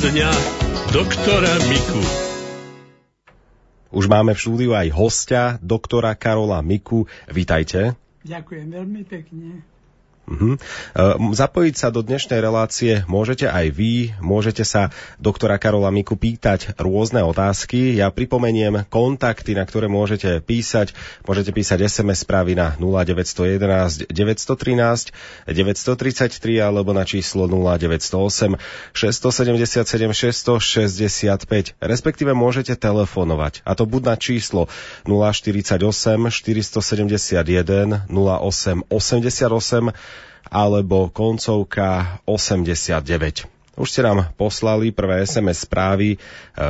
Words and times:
dňa 0.00 0.32
doktora 0.96 1.60
Miku. 1.68 2.00
Už 3.92 4.08
máme 4.08 4.32
v 4.32 4.40
štúdiu 4.40 4.72
aj 4.72 4.88
hostia, 4.96 5.60
doktora 5.60 6.16
Karola 6.16 6.64
Miku. 6.64 7.04
Vítajte. 7.28 8.00
Ďakujem 8.24 8.72
veľmi 8.72 9.04
pekne. 9.04 9.60
Uh-huh. 10.30 10.54
Zapojiť 11.34 11.74
sa 11.74 11.90
do 11.90 12.06
dnešnej 12.06 12.38
relácie 12.38 13.02
môžete 13.10 13.50
aj 13.50 13.66
vy, 13.74 14.14
môžete 14.22 14.62
sa 14.62 14.94
doktora 15.18 15.58
Karola 15.58 15.90
Miku 15.90 16.14
pýtať 16.14 16.78
rôzne 16.78 17.26
otázky. 17.26 17.98
Ja 17.98 18.14
pripomeniem 18.14 18.86
kontakty, 18.86 19.58
na 19.58 19.66
ktoré 19.66 19.90
môžete 19.90 20.38
písať. 20.38 20.94
Môžete 21.26 21.50
písať 21.50 21.82
SMS 21.82 22.22
správy 22.22 22.54
na 22.54 22.78
0911 22.78 24.06
913 24.06 25.10
933 25.50 26.62
alebo 26.62 26.94
na 26.94 27.02
číslo 27.02 27.50
0908 27.50 28.54
677 28.94 30.14
665. 30.14 31.74
Respektíve 31.82 32.38
môžete 32.38 32.78
telefonovať. 32.78 33.66
A 33.66 33.74
to 33.74 33.82
buď 33.82 34.02
na 34.06 34.14
číslo 34.14 34.70
048 35.10 35.74
471 36.30 38.06
08 38.06 38.86
88 38.86 40.19
alebo 40.48 41.12
koncovka 41.12 42.22
89. 42.24 43.60
Už 43.80 43.88
ste 43.96 44.04
nám 44.04 44.28
poslali 44.36 44.92
prvé 44.92 45.24
SMS 45.24 45.64
správy, 45.64 46.12
e, 46.12 46.18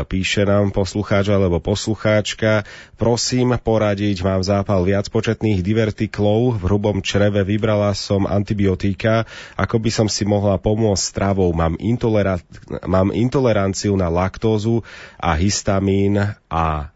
píše 0.06 0.46
nám 0.46 0.70
poslucháč 0.70 1.26
alebo 1.32 1.58
poslucháčka. 1.58 2.62
Prosím 2.94 3.58
poradiť, 3.58 4.22
mám 4.22 4.46
zápal 4.46 4.86
viac 4.86 5.10
početných 5.10 5.58
divertiklov, 5.58 6.60
v 6.60 6.70
hrubom 6.70 7.02
čreve 7.02 7.42
vybrala 7.42 7.96
som 7.98 8.30
antibiotika, 8.30 9.26
ako 9.58 9.82
by 9.82 9.90
som 9.90 10.06
si 10.06 10.22
mohla 10.22 10.54
pomôcť 10.60 11.02
stravou. 11.02 11.50
Mám, 11.50 11.82
intolera- 11.82 12.38
mám 12.86 13.10
intoleranciu 13.10 13.98
na 13.98 14.06
laktózu 14.06 14.86
a 15.18 15.34
histamín 15.34 16.14
a 16.46 16.94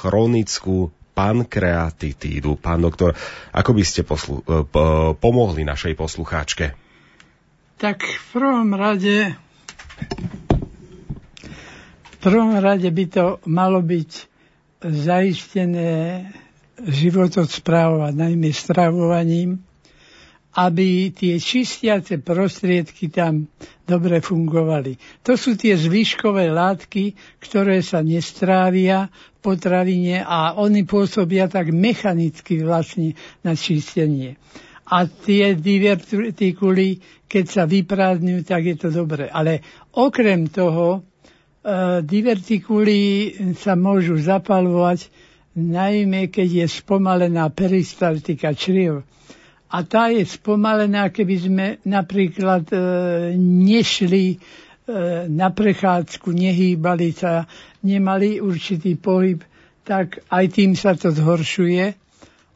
chronickú 0.00 0.95
pankreatitídu. 1.16 2.60
Pán 2.60 2.84
doktor, 2.84 3.16
ako 3.50 3.70
by 3.72 3.82
ste 3.82 4.04
poslu- 4.04 4.44
e, 4.44 4.60
pomohli 5.16 5.64
našej 5.64 5.96
poslucháčke? 5.96 6.76
Tak 7.80 8.04
v 8.04 8.26
prvom 8.36 8.76
rade 8.76 9.32
v 12.04 12.16
prvom 12.20 12.52
rade 12.60 12.88
by 12.92 13.04
to 13.08 13.24
malo 13.48 13.80
byť 13.80 14.10
zaistené 14.84 16.28
životosprávovať, 16.84 18.12
najmä 18.12 18.52
stravovaním, 18.52 19.65
aby 20.56 21.12
tie 21.12 21.36
čistiace 21.36 22.16
prostriedky 22.24 23.12
tam 23.12 23.44
dobre 23.84 24.24
fungovali. 24.24 24.96
To 25.20 25.36
sú 25.36 25.52
tie 25.52 25.76
zvyškové 25.76 26.48
látky, 26.48 27.12
ktoré 27.44 27.84
sa 27.84 28.00
nestrávia 28.00 29.12
v 29.12 29.38
potravine 29.44 30.24
a 30.24 30.56
oni 30.56 30.88
pôsobia 30.88 31.44
tak 31.52 31.76
mechanicky 31.76 32.64
vlastne 32.64 33.12
na 33.44 33.52
čistenie. 33.52 34.40
A 34.88 35.04
tie 35.04 35.52
divertikuly, 35.52 37.04
keď 37.28 37.44
sa 37.44 37.62
vyprázdňujú, 37.68 38.40
tak 38.46 38.62
je 38.64 38.76
to 38.80 38.88
dobre. 38.88 39.28
Ale 39.28 39.60
okrem 39.92 40.48
toho, 40.48 41.02
e, 41.60 42.00
divertikuly 42.00 43.00
sa 43.58 43.74
môžu 43.76 44.16
zapalovať 44.16 45.10
najmä 45.56 46.28
keď 46.28 46.48
je 46.62 46.66
spomalená 46.68 47.48
peristaltika 47.48 48.52
čriev 48.52 49.08
a 49.66 49.82
tá 49.82 50.14
je 50.14 50.22
spomalená, 50.22 51.10
keby 51.10 51.36
sme 51.36 51.66
napríklad 51.82 52.70
e, 52.70 52.78
nešli 53.36 54.24
e, 54.30 54.36
na 55.26 55.50
prechádzku, 55.50 56.30
nehýbali 56.30 57.10
sa, 57.10 57.50
nemali 57.82 58.38
určitý 58.38 58.94
pohyb, 58.94 59.42
tak 59.82 60.22
aj 60.30 60.44
tým 60.54 60.78
sa 60.78 60.94
to 60.94 61.10
zhoršuje. 61.10 61.98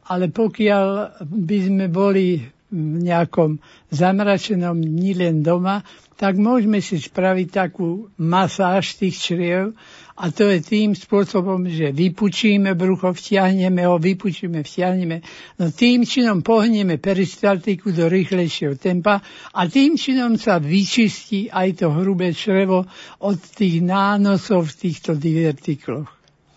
Ale 0.07 0.25
pokiaľ 0.31 0.87
by 1.23 1.57
sme 1.67 1.85
boli 1.91 2.39
v 2.71 3.03
nejakom 3.03 3.59
zamračenom 3.91 4.79
dni 4.79 5.11
len 5.15 5.35
doma, 5.43 5.83
tak 6.15 6.39
môžeme 6.39 6.79
si 6.79 6.95
spraviť 6.95 7.47
takú 7.51 8.07
masáž 8.15 8.95
tých 8.95 9.19
čriev 9.19 9.75
a 10.21 10.29
to 10.29 10.53
je 10.53 10.61
tým 10.61 10.93
spôsobom, 10.93 11.65
že 11.65 11.89
vypučíme 11.89 12.77
brucho, 12.77 13.09
vtiahneme 13.09 13.89
ho, 13.89 13.97
vypučíme, 13.97 14.61
vtiahneme. 14.61 15.25
No 15.57 15.73
tým 15.73 16.05
činom 16.05 16.45
pohneme 16.45 17.01
peristaltiku 17.01 17.89
do 17.89 18.05
rýchlejšieho 18.05 18.77
tempa 18.77 19.17
a 19.49 19.61
tým 19.65 19.97
činom 19.97 20.37
sa 20.37 20.61
vyčistí 20.61 21.49
aj 21.49 21.81
to 21.81 21.89
hrubé 21.89 22.37
črevo 22.37 22.85
od 23.25 23.37
tých 23.41 23.81
nánosov 23.81 24.69
v 24.69 24.77
týchto 24.77 25.17
divertikloch. 25.17 26.05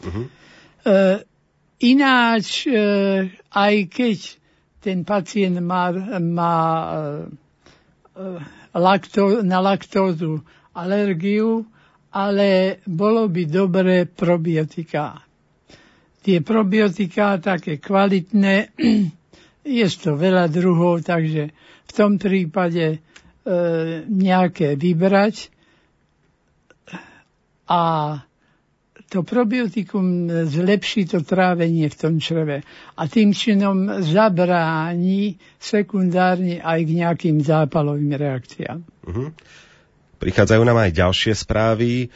Uh-huh. 0.05 0.29
E, 0.85 1.25
ináč, 1.89 2.69
e, 2.69 2.77
aj 3.49 3.75
keď 3.89 4.19
ten 4.85 5.09
pacient 5.09 5.57
má, 5.65 5.89
má 6.21 6.57
e, 6.85 7.01
e 8.13 8.25
lakto, 8.77 9.41
na 9.41 9.65
laktózu 9.65 10.45
alergiu, 10.77 11.65
ale 12.15 12.79
bolo 12.87 13.27
by 13.27 13.43
dobré 13.51 14.07
probiotika. 14.07 15.19
Tie 16.23 16.39
probiotika 16.41 17.43
také 17.43 17.83
kvalitné, 17.83 18.71
je 19.83 19.87
to 19.99 20.15
veľa 20.15 20.47
druhov, 20.47 21.03
takže 21.03 21.51
v 21.85 21.93
tom 21.93 22.17
prípade 22.17 22.85
e, 22.87 22.99
nejaké 24.07 24.79
vybrať 24.79 25.51
a 27.67 27.83
to 29.11 29.23
probiotikum 29.23 30.27
zlepší 30.49 31.07
to 31.07 31.23
trávenie 31.23 31.87
v 31.87 31.97
tom 31.99 32.15
čreve 32.19 32.67
a 32.99 33.03
tým 33.07 33.31
činom 33.31 34.03
zabráni 34.03 35.39
sekundárne 35.55 36.59
aj 36.59 36.81
k 36.83 36.91
nejakým 36.99 37.37
zápalovým 37.39 38.11
reakciám. 38.11 38.83
Uh-huh. 38.83 39.31
Prichádzajú 40.25 40.65
nám 40.65 40.89
aj 40.89 40.97
ďalšie 40.97 41.37
správy. 41.37 41.91
E, 42.01 42.07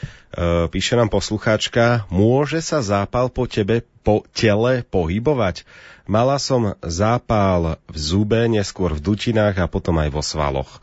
píše 0.72 0.96
nám 0.96 1.12
poslucháčka, 1.12 2.08
môže 2.08 2.64
sa 2.64 2.80
zápal 2.80 3.28
po 3.28 3.44
tebe, 3.44 3.84
po 4.00 4.24
tele 4.32 4.80
pohybovať? 4.80 5.68
Mala 6.08 6.40
som 6.40 6.72
zápal 6.80 7.76
v 7.84 7.96
zube, 8.00 8.40
neskôr 8.48 8.96
v 8.96 9.04
dutinách 9.12 9.60
a 9.60 9.68
potom 9.68 10.00
aj 10.00 10.08
vo 10.08 10.24
svaloch. 10.24 10.80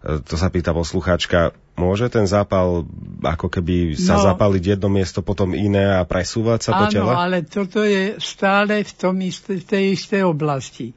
E, 0.00 0.24
to 0.24 0.40
sa 0.40 0.48
pýta 0.48 0.72
poslucháčka, 0.72 1.52
môže 1.76 2.08
ten 2.08 2.24
zápal 2.24 2.88
ako 3.20 3.52
keby 3.52 3.92
sa 3.92 4.16
no, 4.16 4.32
zapaliť 4.32 4.64
jedno 4.72 4.88
miesto, 4.88 5.20
potom 5.20 5.52
iné 5.52 5.92
a 5.92 6.08
presúvať 6.08 6.60
sa 6.64 6.70
áno, 6.72 6.80
po 6.80 6.84
tele? 6.88 7.12
Áno, 7.12 7.20
ale 7.20 7.38
toto 7.44 7.84
je 7.84 8.16
stále 8.16 8.80
v, 8.80 8.92
tom 8.96 9.20
isté, 9.20 9.60
v 9.60 9.64
tej 9.68 9.84
istej 9.92 10.24
oblasti. 10.24 10.96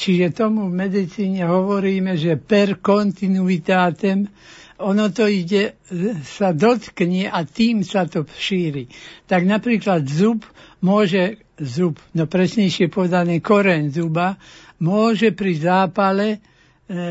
Čiže 0.00 0.32
tomu 0.32 0.72
v 0.72 0.80
medicíne 0.80 1.44
hovoríme, 1.44 2.16
že 2.16 2.40
per 2.40 2.80
continuitatem 2.80 4.32
ono 4.80 5.12
to 5.12 5.28
ide, 5.28 5.76
sa 6.24 6.56
dotkne 6.56 7.28
a 7.28 7.44
tým 7.44 7.84
sa 7.84 8.08
to 8.08 8.24
šíri. 8.24 8.88
Tak 9.28 9.44
napríklad 9.44 10.08
zub 10.08 10.42
môže, 10.80 11.44
zub, 11.60 12.00
no 12.16 12.24
presnejšie 12.24 12.88
povedané 12.88 13.44
koreň 13.44 13.92
zuba, 13.92 14.40
môže 14.80 15.36
pri 15.36 15.52
zápale 15.60 16.28
e, 16.32 16.38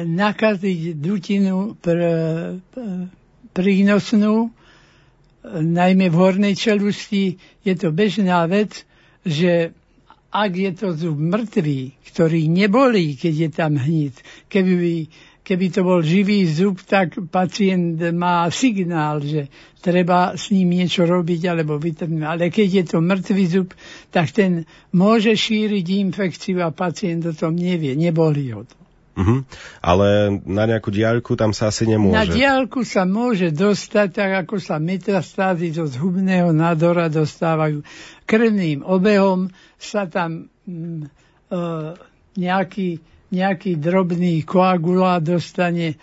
nakaziť 0.03 0.97
dutinu 0.97 1.77
pr, 1.77 1.99
pr, 2.73 2.81
prínosnú, 3.53 4.35
e, 4.45 4.49
najmä 5.61 6.09
v 6.09 6.17
hornej 6.17 6.57
čelusti. 6.57 7.37
Je 7.61 7.73
to 7.77 7.93
bežná 7.93 8.49
vec, 8.49 8.83
že 9.21 9.77
ak 10.29 10.51
je 10.53 10.71
to 10.77 10.87
zub 10.93 11.17
mŕtvý, 11.17 11.97
ktorý 12.13 12.45
nebolí, 12.49 13.17
keď 13.17 13.33
je 13.33 13.49
tam 13.49 13.73
hnit, 13.77 14.15
keby 14.45 14.73
by 14.77 14.95
keby 15.49 15.73
to 15.73 15.81
bol 15.81 16.05
živý 16.05 16.45
zub, 16.45 16.77
tak 16.85 17.17
pacient 17.33 17.97
má 18.13 18.45
signál, 18.53 19.17
že 19.25 19.49
treba 19.81 20.37
s 20.37 20.53
ním 20.53 20.77
niečo 20.77 21.09
robiť 21.09 21.49
alebo 21.49 21.81
vytrhnúť. 21.81 22.21
Ale 22.21 22.53
keď 22.53 22.69
je 22.69 22.83
to 22.85 22.97
mŕtvý 23.01 23.45
zub, 23.49 23.73
tak 24.13 24.29
ten 24.29 24.69
môže 24.93 25.33
šíriť 25.33 25.85
infekciu 26.05 26.61
a 26.61 26.69
pacient 26.69 27.25
o 27.25 27.33
tom 27.33 27.57
nevie, 27.57 27.97
nebolí 27.97 28.53
ho 28.53 28.61
to. 28.61 28.77
Uh-huh. 29.19 29.43
Ale 29.83 30.39
na 30.47 30.63
nejakú 30.69 30.93
diaľku 30.93 31.33
tam 31.33 31.51
sa 31.51 31.73
asi 31.73 31.89
nemôže. 31.89 32.13
Na 32.13 32.23
diaľku 32.23 32.87
sa 32.87 33.03
môže 33.03 33.49
dostať, 33.51 34.07
tak 34.13 34.31
ako 34.45 34.61
sa 34.61 34.77
metastázy 34.77 35.75
zo 35.75 35.89
zhubného 35.89 36.53
nádora 36.55 37.11
dostávajú 37.11 37.83
krvným 38.23 38.85
obehom, 38.85 39.51
sa 39.75 40.07
tam 40.07 40.47
mm, 40.63 41.09
uh, 41.51 41.99
nejaký 42.39 43.03
nejaký 43.29 43.77
drobný 43.77 44.41
koagulát 44.47 45.21
dostane 45.21 45.93
e, 45.93 45.95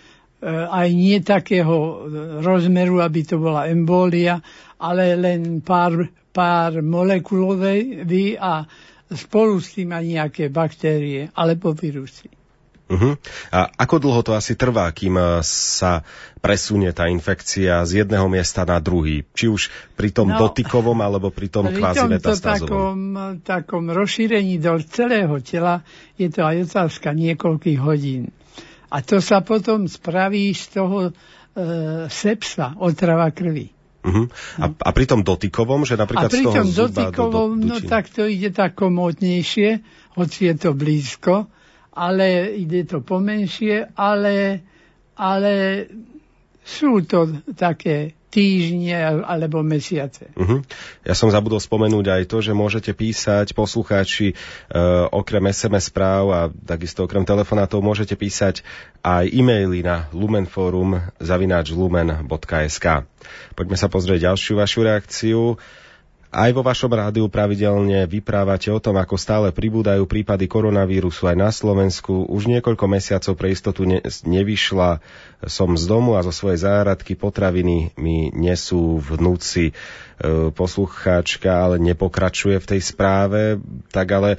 aj 0.51 0.89
nie 0.93 1.19
takého 1.25 2.07
rozmeru, 2.45 3.03
aby 3.03 3.21
to 3.27 3.41
bola 3.41 3.67
embólia, 3.67 4.39
ale 4.79 5.17
len 5.17 5.65
pár, 5.65 6.07
pár 6.31 6.85
molekulovej 6.85 8.05
a 8.37 8.63
spolu 9.09 9.59
s 9.63 9.79
tým 9.79 9.95
aj 9.95 10.05
nejaké 10.05 10.45
baktérie 10.53 11.31
alebo 11.33 11.73
vírusy. 11.73 12.36
Uh-huh. 12.87 13.19
A 13.51 13.67
ako 13.83 13.99
dlho 13.99 14.23
to 14.23 14.39
asi 14.39 14.55
trvá, 14.55 14.87
kým 14.95 15.19
e, 15.19 15.43
sa 15.43 16.07
presunie 16.39 16.95
tá 16.95 17.11
infekcia 17.11 17.83
z 17.83 18.07
jedného 18.07 18.31
miesta 18.31 18.63
na 18.63 18.79
druhý? 18.79 19.27
Či 19.35 19.51
už 19.51 19.63
pri 19.99 20.15
tom 20.15 20.31
no, 20.31 20.39
dotykovom, 20.39 20.95
alebo 21.03 21.35
pri 21.35 21.51
tom 21.51 21.67
pri 21.67 21.83
kvázi 21.83 22.07
metastázovom? 22.07 22.71
takom, 22.71 22.99
takom 23.43 23.85
rozšírení 23.91 24.63
do 24.63 24.79
celého 24.87 25.35
tela 25.43 25.83
je 26.15 26.31
to 26.31 26.47
aj 26.47 26.63
otázka 26.71 27.11
niekoľkých 27.11 27.81
hodín. 27.83 28.31
A 28.95 29.03
to 29.03 29.19
sa 29.19 29.43
potom 29.43 29.91
spraví 29.91 30.55
z 30.55 30.79
toho 30.79 31.11
e, 31.11 31.13
sepsa, 32.07 32.79
otrava 32.79 33.35
krvi. 33.35 33.75
Uh-huh. 34.07 34.31
A, 34.63 34.71
a 34.71 34.91
pri 34.95 35.11
tom 35.11 35.27
dotykovom, 35.27 35.83
že 35.83 35.99
napríklad 35.99 36.31
a 36.31 36.33
pri 36.33 36.39
z 36.39 36.47
toho 36.47 36.55
tom 36.55 36.69
dotykovom, 36.71 37.51
do, 37.59 37.67
do, 37.67 37.69
no 37.75 37.77
tak 37.83 38.07
to 38.15 38.31
ide 38.31 38.55
tak 38.55 38.79
komódnejšie, 38.79 39.83
hoci 40.15 40.39
je 40.47 40.55
to 40.55 40.71
blízko, 40.71 41.51
ale 41.97 42.53
ide 42.53 42.85
to 42.85 43.01
pomenšie, 43.01 43.97
ale, 43.97 44.61
ale 45.17 45.53
sú 46.61 47.01
to 47.09 47.41
také 47.57 48.13
týždne 48.27 49.25
alebo 49.25 49.65
mesiace. 49.65 50.29
Uh-huh. 50.37 50.61
Ja 51.09 51.17
som 51.17 51.33
zabudol 51.33 51.57
spomenúť 51.57 52.05
aj 52.13 52.23
to, 52.29 52.45
že 52.45 52.53
môžete 52.53 52.93
písať 52.93 53.57
poslucháči 53.57 54.29
e, 54.29 54.35
okrem 55.09 55.49
SMS 55.49 55.89
správ 55.89 56.25
a 56.29 56.41
takisto 56.53 57.09
okrem 57.09 57.25
telefonátov 57.25 57.81
môžete 57.81 58.13
písať 58.13 58.61
aj 59.01 59.33
e-maily 59.33 59.81
na 59.81 60.13
lumenforum 60.13 61.01
zavináč 61.17 61.73
lumen.sk. 61.73 63.09
Poďme 63.57 63.77
sa 63.81 63.89
pozrieť 63.89 64.29
ďalšiu 64.29 64.61
vašu 64.61 64.81
reakciu. 64.85 65.41
Aj 66.35 66.51
vo 66.51 66.67
vašom 66.67 66.91
rádiu 66.91 67.31
pravidelne 67.31 68.05
vyprávate 68.11 68.69
o 68.75 68.83
tom, 68.83 68.99
ako 68.99 69.15
stále 69.15 69.55
pribúdajú 69.55 70.05
prípady 70.11 70.51
koronavírusu 70.51 71.31
aj 71.31 71.37
na 71.39 71.51
Slovensku. 71.55 72.27
Už 72.27 72.51
niekoľko 72.51 72.85
mesiacov 72.91 73.33
pre 73.39 73.55
istotu 73.55 73.87
ne- 73.87 74.03
nevyšla 74.05 74.99
som 75.47 75.79
z 75.79 75.85
domu 75.87 76.19
a 76.19 76.27
zo 76.27 76.35
svojej 76.35 76.67
záhradky 76.67 77.15
potraviny 77.15 77.95
mi 77.95 78.35
nesú 78.35 78.99
vnúci. 78.99 79.71
E, 79.71 79.73
poslucháčka 80.51 81.71
ale 81.71 81.77
nepokračuje 81.79 82.59
v 82.59 82.69
tej 82.75 82.81
správe, 82.83 83.63
tak 83.95 84.07
ale 84.11 84.31
e, 84.35 84.39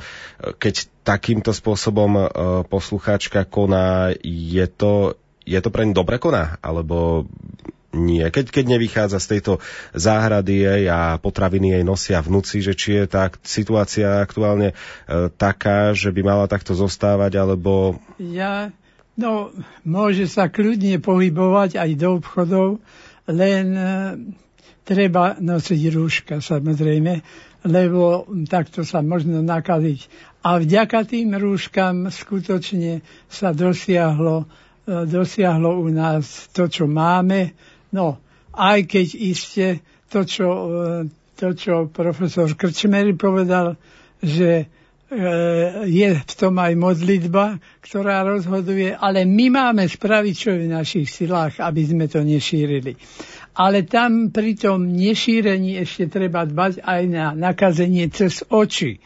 keď 0.59 0.91
takýmto 1.07 1.55
spôsobom 1.55 2.11
e, 2.17 2.23
poslucháčka 2.67 3.47
koná, 3.47 4.11
je 4.27 4.65
to, 4.67 5.15
je 5.47 5.59
to 5.63 5.69
pre 5.71 5.87
ňu 5.87 5.95
dobre 5.95 6.19
koná? 6.19 6.59
Alebo 6.59 7.29
nie. 7.97 8.25
Keď, 8.29 8.53
keď 8.53 8.65
nevychádza 8.77 9.17
z 9.17 9.27
tejto 9.37 9.53
záhrady 9.97 10.61
jej 10.61 10.83
a 10.87 11.17
potraviny 11.17 11.73
jej 11.73 11.83
nosia 11.83 12.21
vnúci, 12.21 12.61
že 12.61 12.77
či 12.77 13.01
je 13.01 13.05
tá 13.09 13.33
situácia 13.41 14.21
aktuálne 14.21 14.71
e, 14.71 14.75
taká, 15.33 15.97
že 15.97 16.13
by 16.13 16.21
mala 16.21 16.45
takto 16.45 16.77
zostávať, 16.77 17.41
alebo... 17.41 17.97
Ja, 18.21 18.69
no, 19.17 19.49
môže 19.81 20.29
sa 20.29 20.47
kľudne 20.47 21.01
pohybovať 21.01 21.81
aj 21.81 21.89
do 21.97 22.09
obchodov, 22.21 22.67
len 23.27 23.65
e, 23.73 23.91
treba 24.87 25.35
nosiť 25.35 25.81
rúška, 25.91 26.35
samozrejme, 26.39 27.19
lebo 27.67 28.23
takto 28.47 28.87
sa 28.87 29.03
možno 29.03 29.43
nakaziť. 29.43 30.07
A 30.47 30.63
vďaka 30.63 31.03
tým 31.03 31.35
rúškam 31.35 32.07
skutočne 32.07 33.03
sa 33.27 33.51
dosiahlo, 33.51 34.47
e, 34.87 35.03
dosiahlo 35.03 35.83
u 35.83 35.91
nás 35.91 36.47
to, 36.55 36.71
čo 36.71 36.87
máme, 36.87 37.51
No, 37.91 38.19
aj 38.57 38.89
keď 38.89 39.07
iste 39.15 39.67
to, 40.09 40.23
čo, 40.23 40.47
e, 40.49 40.69
to, 41.37 41.53
čo 41.53 41.87
profesor 41.91 42.49
Krčmery 42.57 43.13
povedal, 43.13 43.77
že 44.23 44.63
e, 44.63 44.65
je 45.85 46.09
v 46.17 46.33
tom 46.35 46.57
aj 46.57 46.73
modlitba, 46.75 47.61
ktorá 47.83 48.25
rozhoduje, 48.25 48.95
ale 48.95 49.23
my 49.23 49.47
máme 49.53 49.83
spraviť, 49.85 50.33
čo 50.35 50.49
je 50.55 50.59
v 50.67 50.73
našich 50.73 51.07
silách, 51.07 51.61
aby 51.61 51.81
sme 51.85 52.05
to 52.09 52.23
nešírili. 52.23 52.97
Ale 53.57 53.89
tam 53.89 54.29
pri 54.29 54.53
tom 54.53 54.93
nešírení 54.93 55.81
ešte 55.81 56.09
treba 56.09 56.45
dbať 56.45 56.85
aj 56.85 57.01
na 57.09 57.33
nakazenie 57.33 58.05
cez 58.13 58.45
oči. 58.45 59.01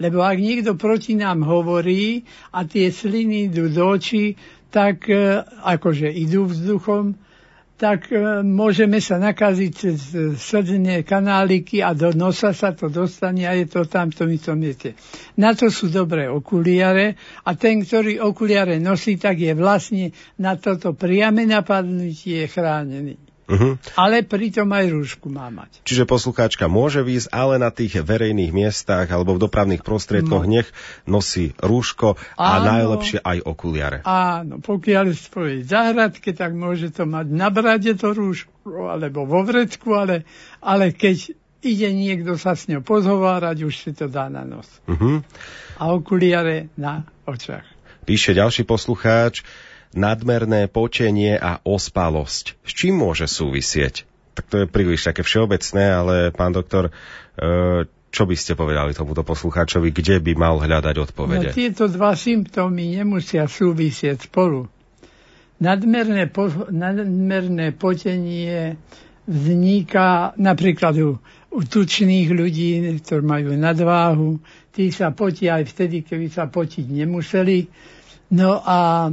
Lebo 0.00 0.24
ak 0.24 0.40
niekto 0.40 0.80
proti 0.80 1.12
nám 1.12 1.44
hovorí 1.44 2.24
a 2.56 2.64
tie 2.64 2.88
sliny 2.88 3.52
idú 3.52 3.68
do 3.68 3.84
očí, 3.92 4.32
tak 4.72 5.10
e, 5.10 5.44
akože 5.44 6.08
idú 6.08 6.48
vzduchom, 6.48 7.18
tak 7.80 8.12
e, 8.12 8.44
môžeme 8.44 9.00
sa 9.00 9.16
nakaziť 9.16 9.72
cez 9.72 10.12
e, 10.12 10.36
srdne 10.36 11.00
kanáliky 11.00 11.80
a 11.80 11.96
do 11.96 12.12
nosa 12.12 12.52
sa 12.52 12.76
to 12.76 12.92
dostane 12.92 13.48
a 13.48 13.56
je 13.56 13.64
to 13.64 13.88
tam 13.88 14.12
v 14.12 14.36
tom 14.36 14.60
mieste. 14.60 14.92
Na 15.40 15.56
to 15.56 15.72
sú 15.72 15.88
dobré 15.88 16.28
okuliare 16.28 17.16
a 17.48 17.56
ten, 17.56 17.80
ktorý 17.80 18.20
okuliare 18.20 18.76
nosí, 18.76 19.16
tak 19.16 19.40
je 19.40 19.56
vlastne 19.56 20.12
na 20.36 20.60
toto 20.60 20.92
priame 20.92 21.48
napadnutie 21.48 22.44
chránený. 22.52 23.29
Uh-huh. 23.50 23.74
Ale 23.98 24.22
pritom 24.22 24.70
aj 24.70 24.86
rúšku 24.94 25.26
má 25.26 25.50
mať. 25.50 25.82
Čiže 25.82 26.06
poslucháčka 26.06 26.70
môže 26.70 27.02
výjsť, 27.02 27.34
ale 27.34 27.58
na 27.58 27.74
tých 27.74 27.98
verejných 27.98 28.54
miestach 28.54 29.10
alebo 29.10 29.34
v 29.34 29.42
dopravných 29.50 29.82
prostriedkoch 29.82 30.46
no. 30.46 30.52
nech 30.54 30.68
nosí 31.10 31.50
rúško 31.58 32.14
a 32.38 32.62
Áno. 32.62 32.70
najlepšie 32.70 33.18
aj 33.26 33.38
okuliare. 33.42 33.98
Áno, 34.06 34.62
pokiaľ 34.62 35.10
je 35.10 35.14
v 35.18 35.26
svojej 35.26 35.60
záhradke, 35.66 36.30
tak 36.30 36.54
môže 36.54 36.94
to 36.94 37.10
mať 37.10 37.26
na 37.26 37.50
brade 37.50 37.90
to 37.98 38.14
rúško 38.14 38.86
alebo 38.86 39.26
vo 39.26 39.42
vrecku, 39.42 39.98
ale, 39.98 40.22
ale 40.62 40.94
keď 40.94 41.34
ide 41.60 41.90
niekto 41.90 42.38
sa 42.38 42.54
s 42.56 42.70
ňou 42.70 42.80
pozhovárať, 42.80 43.66
už 43.66 43.74
si 43.74 43.90
to 43.92 44.06
dá 44.06 44.30
na 44.32 44.46
nos. 44.46 44.68
Uh-huh. 44.86 45.20
A 45.76 45.90
okuliare 45.90 46.72
na 46.78 47.04
očach. 47.26 47.66
Píše 48.08 48.32
ďalší 48.32 48.64
poslucháč, 48.64 49.44
nadmerné 49.94 50.70
počenie 50.70 51.34
a 51.34 51.58
ospalosť. 51.62 52.62
S 52.62 52.70
čím 52.74 53.02
môže 53.02 53.26
súvisieť? 53.26 54.06
Tak 54.38 54.44
to 54.46 54.56
je 54.62 54.66
príliš 54.70 55.10
také 55.10 55.26
všeobecné, 55.26 55.84
ale 55.90 56.14
pán 56.30 56.54
doktor, 56.54 56.88
e, 56.88 56.92
čo 58.10 58.22
by 58.26 58.36
ste 58.38 58.54
povedali 58.54 58.94
tomuto 58.94 59.26
poslucháčovi, 59.26 59.90
kde 59.90 60.22
by 60.22 60.32
mal 60.38 60.62
hľadať 60.62 60.94
odpovede? 61.10 61.50
No, 61.50 61.56
tieto 61.56 61.90
dva 61.90 62.14
symptómy 62.14 63.02
nemusia 63.02 63.50
súvisieť 63.50 64.30
spolu. 64.30 64.70
Nadmerné, 65.60 66.30
po, 66.32 66.48
nadmerné 66.72 67.76
potenie 67.76 68.80
vzniká 69.28 70.32
napríklad 70.40 70.94
u, 70.98 71.20
u 71.52 71.60
tučných 71.60 72.32
ľudí, 72.32 72.80
ktorí 73.02 73.22
majú 73.22 73.50
nadváhu. 73.58 74.40
Tí 74.72 74.88
sa 74.94 75.12
potia 75.12 75.60
aj 75.60 75.68
vtedy, 75.68 76.06
keby 76.06 76.32
sa 76.32 76.48
potiť 76.48 76.86
nemuseli. 76.88 77.68
No 78.30 78.62
a 78.62 79.10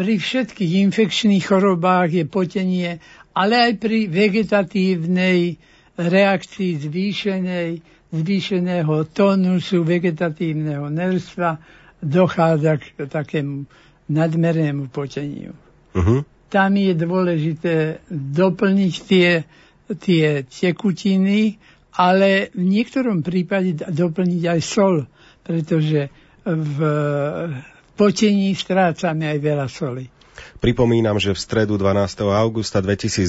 pri 0.00 0.16
všetkých 0.16 0.72
infekčných 0.88 1.44
chorobách 1.44 2.16
je 2.16 2.24
potenie, 2.24 3.04
ale 3.36 3.68
aj 3.68 3.72
pri 3.76 4.08
vegetatívnej 4.08 5.60
reakcii 6.00 6.88
zvýšenej, 6.88 7.84
zvýšeného 8.08 9.12
tónusu 9.12 9.84
vegetatívneho 9.84 10.88
nerstva 10.88 11.60
dochádza 12.00 12.80
k 12.80 13.04
takému 13.12 13.68
nadmernému 14.08 14.88
poteniu. 14.88 15.52
Uh-huh. 15.92 16.24
Tam 16.48 16.80
je 16.80 16.96
dôležité 16.96 18.00
doplniť 18.08 18.94
tie, 19.04 19.44
tie 20.00 20.48
tekutiny, 20.48 21.60
ale 21.92 22.48
v 22.56 22.64
niektorom 22.64 23.20
prípade 23.20 23.84
doplniť 23.84 24.42
aj 24.48 24.60
sol, 24.64 25.04
pretože 25.44 26.08
v 26.48 26.78
potení 28.00 28.56
strácame 28.56 29.28
aj 29.28 29.38
veľa 29.44 29.68
soli. 29.68 30.08
Pripomínam, 30.60 31.16
že 31.16 31.32
v 31.32 31.40
stredu 31.40 31.80
12. 31.80 32.26
augusta 32.28 32.84
2020 32.84 33.26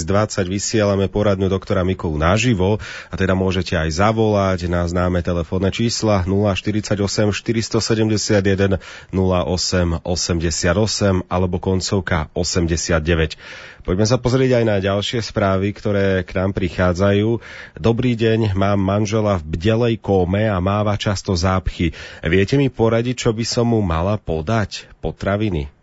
vysielame 0.48 1.08
poradňu 1.08 1.48
doktora 1.48 1.88
Mikolu 1.88 2.20
naživo 2.20 2.82
a 3.08 3.16
teda 3.16 3.38
môžete 3.38 3.80
aj 3.80 4.04
zavolať 4.04 4.68
na 4.68 4.84
známe 4.84 5.24
telefónne 5.24 5.72
čísla 5.72 6.28
048 6.28 7.00
471 7.32 8.80
08 9.16 10.04
88 10.04 11.26
alebo 11.32 11.56
koncovka 11.64 12.28
89. 12.36 13.40
Poďme 13.82 14.06
sa 14.06 14.22
pozrieť 14.22 14.62
aj 14.62 14.66
na 14.70 14.78
ďalšie 14.78 15.26
správy, 15.26 15.74
ktoré 15.74 16.22
k 16.22 16.38
nám 16.38 16.54
prichádzajú. 16.54 17.42
Dobrý 17.82 18.14
deň, 18.14 18.54
mám 18.54 18.78
manžela 18.78 19.42
v 19.42 19.58
bdelej 19.58 19.98
kóme 19.98 20.46
a 20.46 20.62
máva 20.62 20.94
často 21.02 21.34
zápchy. 21.34 21.90
Viete 22.22 22.62
mi 22.62 22.70
poradiť, 22.70 23.26
čo 23.26 23.32
by 23.34 23.42
som 23.42 23.74
mu 23.74 23.82
mala 23.82 24.22
podať? 24.22 24.86
Potraviny? 25.02 25.81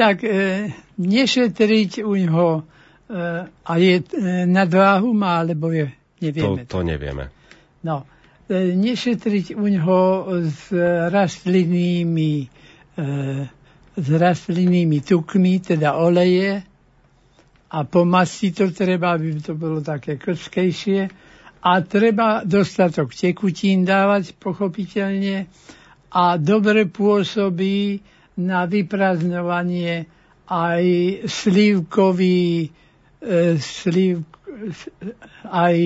Tak 0.00 0.24
e, 0.24 0.72
nešetriť 0.96 2.00
u 2.00 2.16
ňoho 2.16 2.48
e, 2.56 2.62
a 3.44 3.72
je 3.76 4.00
e, 4.00 4.04
nadváhu 4.48 5.12
má, 5.12 5.44
alebo 5.44 5.68
je, 5.68 5.92
nevieme. 6.24 6.64
To, 6.64 6.80
to 6.80 6.88
nevieme. 6.88 7.28
No, 7.84 8.08
e, 8.48 8.72
nešetriť 8.72 9.52
u 9.60 9.66
ňoho 9.68 9.98
s 10.48 10.72
rastlinnými 11.12 12.32
e, 12.96 13.04
s 14.00 14.08
rastlinnými 14.08 15.04
tukmi, 15.04 15.60
teda 15.60 16.00
oleje 16.00 16.64
a 17.68 17.78
pomasti 17.84 18.56
to 18.56 18.72
treba, 18.72 19.20
aby 19.20 19.36
to 19.36 19.52
bolo 19.52 19.84
také 19.84 20.16
krskejšie 20.16 21.12
a 21.60 21.70
treba 21.84 22.40
dostatok 22.48 23.12
tekutín 23.12 23.84
dávať, 23.84 24.32
pochopiteľne, 24.40 25.44
a 26.10 26.40
dobre 26.40 26.88
pôsobí 26.88 28.00
na 28.38 28.66
vyprázdňovanie 28.66 30.06
aj 30.50 30.84
slívkový 31.30 32.66
e, 32.66 32.68
slív, 33.58 34.26
aj 35.46 35.76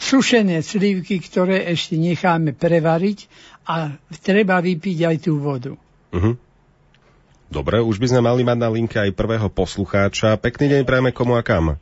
sušené 0.00 0.64
slívky, 0.64 1.20
ktoré 1.20 1.68
ešte 1.68 1.98
necháme 2.00 2.56
prevariť 2.56 3.28
a 3.68 3.98
treba 4.24 4.62
vypiť 4.62 4.98
aj 5.04 5.16
tú 5.20 5.36
vodu. 5.42 5.76
Uh-huh. 6.10 6.34
Dobre, 7.50 7.82
už 7.82 7.98
by 7.98 8.06
sme 8.14 8.20
mali 8.22 8.46
mať 8.46 8.58
na 8.62 8.70
linke 8.70 8.96
aj 8.96 9.10
prvého 9.18 9.50
poslucháča. 9.50 10.38
Pekný 10.38 10.70
deň 10.70 10.82
prajeme 10.86 11.10
komu 11.10 11.34
a 11.34 11.42
kam. 11.42 11.76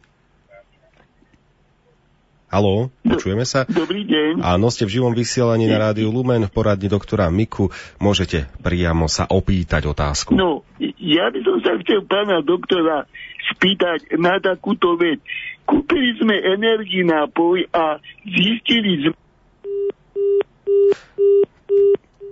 Haló, 2.48 2.88
počujeme 3.04 3.44
sa? 3.44 3.68
Dobrý 3.68 4.08
deň. 4.08 4.40
Áno, 4.40 4.72
ste 4.72 4.88
v 4.88 4.96
živom 4.96 5.12
vysielaní 5.12 5.68
na 5.68 5.92
rádiu 5.92 6.08
Lumen 6.08 6.48
v 6.48 6.52
poradni 6.52 6.88
doktora 6.88 7.28
Miku. 7.28 7.68
Môžete 8.00 8.48
priamo 8.64 9.04
sa 9.04 9.28
opýtať 9.28 9.84
otázku. 9.84 10.32
No, 10.32 10.64
ja 10.80 11.28
by 11.28 11.44
som 11.44 11.60
sa 11.60 11.76
chcel 11.84 12.08
pána 12.08 12.40
doktora 12.40 13.04
spýtať 13.52 14.16
na 14.16 14.40
takúto 14.40 14.96
vec. 14.96 15.20
Kúpili 15.68 16.16
sme 16.16 16.40
energii 16.40 17.04
nápoj 17.04 17.68
a 17.68 18.00
zistili 18.24 19.04
sme 19.04 19.16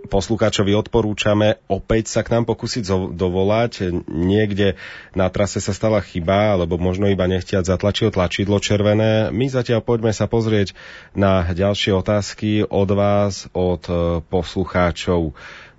poslucháčovi 0.06 0.72
odporúčame 0.72 1.60
opäť 1.66 2.08
sa 2.14 2.24
k 2.24 2.32
nám 2.32 2.48
pokúsiť 2.48 3.12
dovolať. 3.12 3.92
Niekde 4.06 4.78
na 5.12 5.28
trase 5.28 5.60
sa 5.60 5.74
stala 5.74 6.00
chyba, 6.00 6.56
alebo 6.56 6.80
možno 6.80 7.10
iba 7.10 7.26
nechtiať 7.26 7.66
zatlačil 7.66 8.14
tlačidlo 8.14 8.62
červené. 8.62 9.28
My 9.34 9.50
zatiaľ 9.50 9.82
poďme 9.82 10.14
sa 10.14 10.30
pozrieť 10.30 10.72
na 11.12 11.44
ďalšie 11.50 11.92
otázky 11.92 12.64
od 12.64 12.88
vás, 12.94 13.50
od 13.52 13.82
e, 13.86 13.92
poslucháčov 14.24 15.34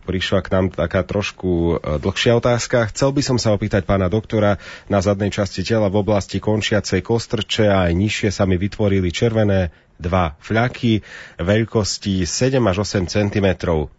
prišla 0.07 0.39
k 0.39 0.51
nám 0.55 0.65
taká 0.71 1.03
trošku 1.03 1.79
e, 1.79 1.99
dlhšia 1.99 2.39
otázka. 2.39 2.87
Chcel 2.95 3.11
by 3.11 3.21
som 3.25 3.37
sa 3.39 3.51
opýtať 3.51 3.83
pána 3.83 4.07
doktora 4.07 4.55
na 4.87 5.03
zadnej 5.03 5.35
časti 5.35 5.67
tela 5.67 5.91
v 5.91 5.99
oblasti 5.99 6.39
končiacej 6.39 7.03
kostrče 7.03 7.67
a 7.67 7.91
aj 7.91 7.93
nižšie 7.99 8.29
sa 8.31 8.47
mi 8.47 8.55
vytvorili 8.55 9.11
červené 9.11 9.86
dva 9.97 10.37
fľaky 10.39 11.01
veľkosti 11.41 12.23
7 12.23 12.61
až 12.63 12.85
8 12.85 13.09
cm. 13.09 13.47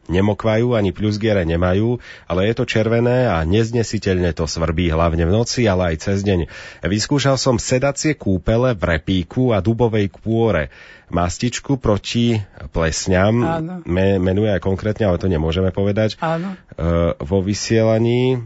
Nemokvajú 0.09 0.79
ani 0.79 0.91
plusgiere 0.95 1.45
nemajú, 1.45 1.99
ale 2.31 2.49
je 2.49 2.55
to 2.57 2.65
červené 2.65 3.29
a 3.29 3.45
neznesiteľne 3.45 4.33
to 4.33 4.49
svrbí 4.49 4.89
hlavne 4.89 5.27
v 5.27 5.35
noci, 5.35 5.67
ale 5.69 5.95
aj 5.95 5.97
cez 6.09 6.25
deň. 6.25 6.49
Vyskúšal 6.87 7.37
som 7.37 7.61
sedacie 7.61 8.17
kúpele 8.17 8.73
v 8.79 8.83
repíku 8.97 9.53
a 9.53 9.61
dubovej 9.61 10.09
kôre. 10.09 10.71
Mastičku 11.09 11.81
proti 11.81 12.37
plesňam, 12.69 13.35
me, 13.89 14.21
menuje 14.21 14.53
aj 14.53 14.61
konkrétne, 14.61 15.09
ale 15.09 15.17
to 15.17 15.25
nemôžeme 15.25 15.73
povedať. 15.73 16.21
Áno. 16.21 16.53
E, 16.53 17.17
vo 17.17 17.41
vysielaní 17.41 18.37
e, 18.37 18.39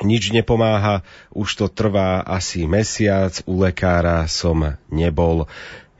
nič 0.00 0.32
nepomáha, 0.32 1.04
už 1.36 1.48
to 1.60 1.66
trvá 1.68 2.24
asi 2.24 2.64
mesiac, 2.64 3.44
u 3.44 3.60
lekára 3.60 4.24
som 4.24 4.80
nebol. 4.88 5.44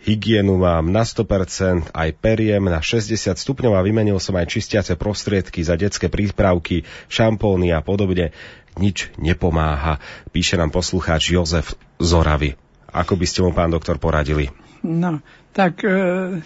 Hygienu 0.03 0.59
mám 0.59 0.91
na 0.91 1.07
100%, 1.07 1.95
aj 1.95 2.11
periem 2.19 2.67
na 2.67 2.83
60 2.83 3.15
stupňov 3.39 3.79
a 3.79 3.85
vymenil 3.87 4.19
som 4.19 4.35
aj 4.35 4.51
čistiace 4.51 4.99
prostriedky 4.99 5.63
za 5.63 5.79
detské 5.79 6.11
prípravky, 6.11 6.83
šampóny 7.07 7.71
a 7.71 7.85
podobne. 7.85 8.35
Nič 8.81 9.13
nepomáha, 9.21 10.03
píše 10.35 10.59
nám 10.59 10.75
poslucháč 10.75 11.37
Jozef 11.37 11.77
Zoravy. 12.03 12.59
Ako 12.91 13.15
by 13.15 13.27
ste 13.29 13.47
mu, 13.47 13.55
pán 13.55 13.71
doktor, 13.71 14.03
poradili? 14.03 14.51
No, 14.83 15.23
tak 15.55 15.87
e, 15.87 16.43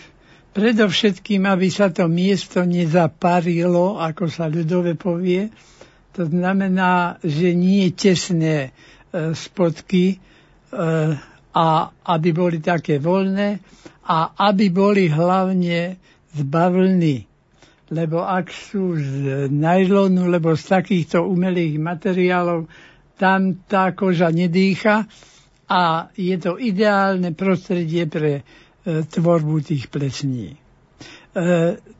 predovšetkým, 0.52 1.48
aby 1.48 1.72
sa 1.72 1.88
to 1.88 2.12
miesto 2.12 2.60
nezaparilo, 2.60 3.96
ako 3.96 4.28
sa 4.28 4.52
ľudové 4.52 5.00
povie, 5.00 5.48
to 6.16 6.24
znamená, 6.24 7.20
že 7.20 7.52
nie 7.52 7.92
tesné 7.92 8.72
e, 9.12 9.36
spodky 9.36 10.16
e, 10.16 10.18
a 11.52 11.68
aby 12.08 12.30
boli 12.32 12.58
také 12.64 12.96
voľné 12.96 13.60
a 14.00 14.32
aby 14.48 14.72
boli 14.72 15.12
hlavne 15.12 16.00
z 16.32 16.38
bavlny. 16.40 17.16
Lebo 17.92 18.24
ak 18.24 18.48
sú 18.48 18.96
z 18.96 19.12
najlonu, 19.52 20.32
lebo 20.32 20.56
z 20.56 20.64
takýchto 20.80 21.20
umelých 21.20 21.76
materiálov, 21.76 22.64
tam 23.20 23.60
tá 23.68 23.92
koža 23.92 24.32
nedýcha 24.32 25.04
a 25.68 26.08
je 26.16 26.36
to 26.40 26.56
ideálne 26.56 27.36
prostredie 27.36 28.08
pre 28.08 28.40
e, 28.40 28.42
tvorbu 29.04 29.60
tých 29.60 29.92
plesní. 29.92 30.56
E, 30.56 30.56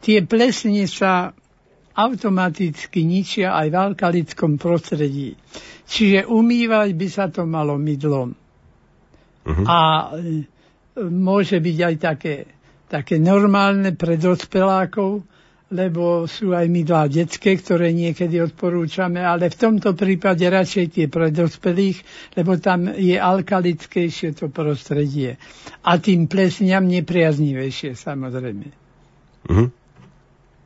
tie 0.01 0.19
plesne 0.25 0.89
sa 0.89 1.37
automaticky 1.97 3.09
ničia 3.09 3.57
aj 3.57 3.67
v 3.73 3.77
alkalickom 3.77 4.61
prostredí. 4.61 5.33
Čiže 5.89 6.29
umývať 6.29 6.93
by 6.93 7.09
sa 7.09 7.33
to 7.33 7.49
malo 7.49 7.81
mydlom. 7.81 8.37
Uh-huh. 9.47 9.65
A 9.65 9.79
e, 10.13 10.37
môže 11.09 11.57
byť 11.57 11.79
aj 11.81 11.95
také, 11.97 12.35
také 12.91 13.17
normálne 13.17 13.95
pre 13.97 14.21
dospelákov, 14.21 15.25
lebo 15.67 16.31
sú 16.31 16.55
aj 16.55 16.71
mydlá 16.71 17.11
detské, 17.11 17.59
ktoré 17.59 17.91
niekedy 17.91 18.39
odporúčame, 18.39 19.19
ale 19.19 19.51
v 19.51 19.59
tomto 19.59 19.99
prípade 19.99 20.47
radšej 20.47 20.87
tie 20.95 21.07
pre 21.11 21.35
dospelých, 21.35 21.99
lebo 22.39 22.55
tam 22.63 22.95
je 22.95 23.19
alkalickejšie 23.19 24.39
to 24.39 24.47
prostredie. 24.47 25.39
A 25.83 25.99
tým 25.99 26.31
plesňam 26.31 26.87
nepriaznivejšie 26.87 27.99
samozrejme. 27.99 28.67
Uh-huh. 29.47 29.71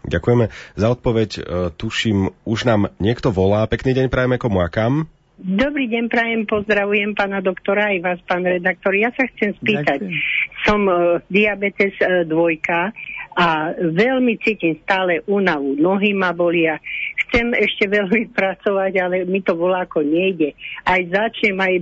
Ďakujeme 0.07 0.49
za 0.79 0.87
odpoveď. 0.91 1.31
E, 1.37 1.41
tuším, 1.77 2.33
už 2.49 2.65
nám 2.65 2.93
niekto 3.03 3.29
volá. 3.35 3.69
Pekný 3.69 3.93
deň 3.97 4.07
prajeme 4.09 4.37
komu 4.41 4.65
a 4.65 4.69
kam? 4.73 5.09
Dobrý 5.41 5.89
deň, 5.89 6.13
prajem, 6.13 6.45
pozdravujem 6.45 7.17
pána 7.17 7.41
doktora 7.41 7.97
aj 7.97 7.99
vás, 8.05 8.21
pán 8.29 8.45
redaktor. 8.45 8.93
Ja 8.93 9.09
sa 9.09 9.25
chcem 9.25 9.57
spýtať. 9.57 10.05
Ďakujem. 10.05 10.69
Som 10.69 10.85
uh, 10.85 11.17
diabetes 11.33 11.97
uh, 12.05 12.29
dvojka 12.29 12.93
a 13.41 13.73
veľmi 13.73 14.37
cítim 14.45 14.77
stále 14.85 15.25
únavu. 15.25 15.81
Nohy 15.81 16.13
ma 16.13 16.37
bolia. 16.37 16.77
Chcem 17.25 17.57
ešte 17.57 17.89
veľmi 17.89 18.29
pracovať, 18.39 18.93
ale 19.01 19.17
mi 19.25 19.41
to 19.41 19.57
voláko 19.57 20.05
nejde. 20.05 20.53
Aj 20.85 21.01
začnem, 21.01 21.57
aj 21.57 21.75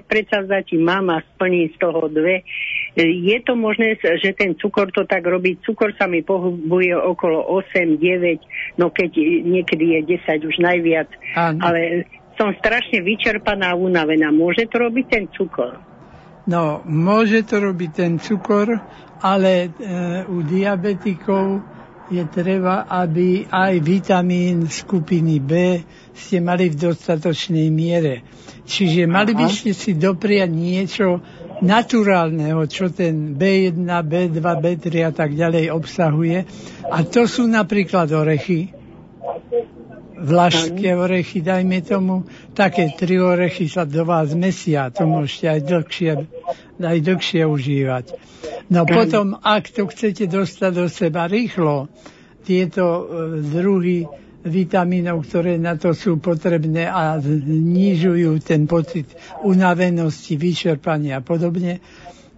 10 0.00 0.08
predsavzatí 0.08 0.80
mám 0.80 1.12
a 1.12 1.20
splním 1.36 1.68
z 1.68 1.76
toho 1.84 2.08
dve. 2.08 2.48
Je 2.92 3.38
to 3.40 3.56
možné, 3.56 3.96
že 3.96 4.36
ten 4.36 4.52
cukor 4.52 4.92
to 4.92 5.08
tak 5.08 5.24
robí? 5.24 5.56
Cukor 5.64 5.96
sa 5.96 6.04
mi 6.04 6.20
pohybuje 6.20 6.92
okolo 6.92 7.40
8, 7.40 7.96
9, 7.96 8.76
no 8.76 8.92
keď 8.92 9.16
niekedy 9.48 9.96
je 9.96 10.20
10 10.20 10.44
už 10.44 10.56
najviac. 10.60 11.08
Áno. 11.32 11.60
Ale 11.64 12.04
som 12.36 12.52
strašne 12.60 13.00
vyčerpaná 13.00 13.72
a 13.72 13.78
unavená. 13.80 14.28
Môže 14.28 14.68
to 14.68 14.76
robiť 14.84 15.06
ten 15.08 15.24
cukor? 15.32 15.80
No, 16.44 16.82
môže 16.84 17.46
to 17.48 17.62
robiť 17.62 17.90
ten 17.96 18.12
cukor, 18.18 18.76
ale 19.22 19.70
e, 19.72 20.26
u 20.26 20.42
diabetikov 20.42 21.62
je 22.12 22.24
treba, 22.28 22.84
aby 22.90 23.46
aj 23.46 23.74
vitamín 23.80 24.68
skupiny 24.68 25.40
B 25.40 25.80
ste 26.12 26.44
mali 26.44 26.68
v 26.68 26.76
dostatočnej 26.76 27.72
miere. 27.72 28.26
Čiže 28.68 29.08
mali 29.08 29.32
by 29.32 29.46
ste 29.48 29.72
si 29.72 29.96
dopriať 29.96 30.50
niečo, 30.52 31.22
naturálneho, 31.62 32.66
čo 32.66 32.90
ten 32.90 33.38
B1, 33.38 33.86
B2, 33.86 34.38
B3 34.42 34.86
a 35.06 35.12
tak 35.14 35.38
ďalej 35.38 35.70
obsahuje. 35.70 36.38
A 36.90 37.06
to 37.06 37.30
sú 37.30 37.46
napríklad 37.46 38.10
orechy, 38.10 38.74
vlašské 40.22 40.94
orechy, 40.94 41.42
dajme 41.42 41.82
tomu, 41.82 42.22
také 42.54 42.94
tri 42.94 43.18
orechy 43.18 43.66
sa 43.66 43.82
do 43.82 44.06
vás 44.06 44.34
mesia, 44.38 44.90
to 44.94 45.02
môžete 45.02 45.46
aj 45.50 45.60
dlhšie, 45.66 46.12
aj 46.78 46.98
dlhšie 47.02 47.42
užívať. 47.42 48.04
No 48.70 48.86
potom, 48.86 49.34
ak 49.42 49.74
to 49.74 49.90
chcete 49.90 50.30
dostať 50.30 50.72
do 50.74 50.86
seba 50.86 51.26
rýchlo, 51.26 51.90
tieto 52.42 52.84
e, 52.86 53.02
druhy 53.38 54.06
vitamínov, 54.42 55.22
ktoré 55.22 55.54
na 55.54 55.78
to 55.78 55.94
sú 55.94 56.18
potrebné 56.18 56.90
a 56.90 57.18
znižujú 57.22 58.42
ten 58.42 58.66
pocit 58.66 59.06
unavenosti, 59.46 60.34
vyčerpania 60.34 61.22
a 61.22 61.24
podobne, 61.24 61.78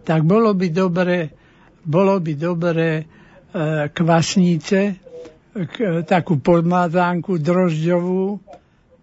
tak 0.05 0.29
bolo 0.29 0.53
by 0.53 0.69
dobre, 0.69 1.33
bolo 1.81 2.21
by 2.21 2.33
dobre 2.37 2.89
e, 3.01 3.03
kvasnice, 3.89 4.81
k, 5.55 6.05
takú 6.05 6.43
podmázánku 6.43 7.41
drožďovú, 7.41 8.43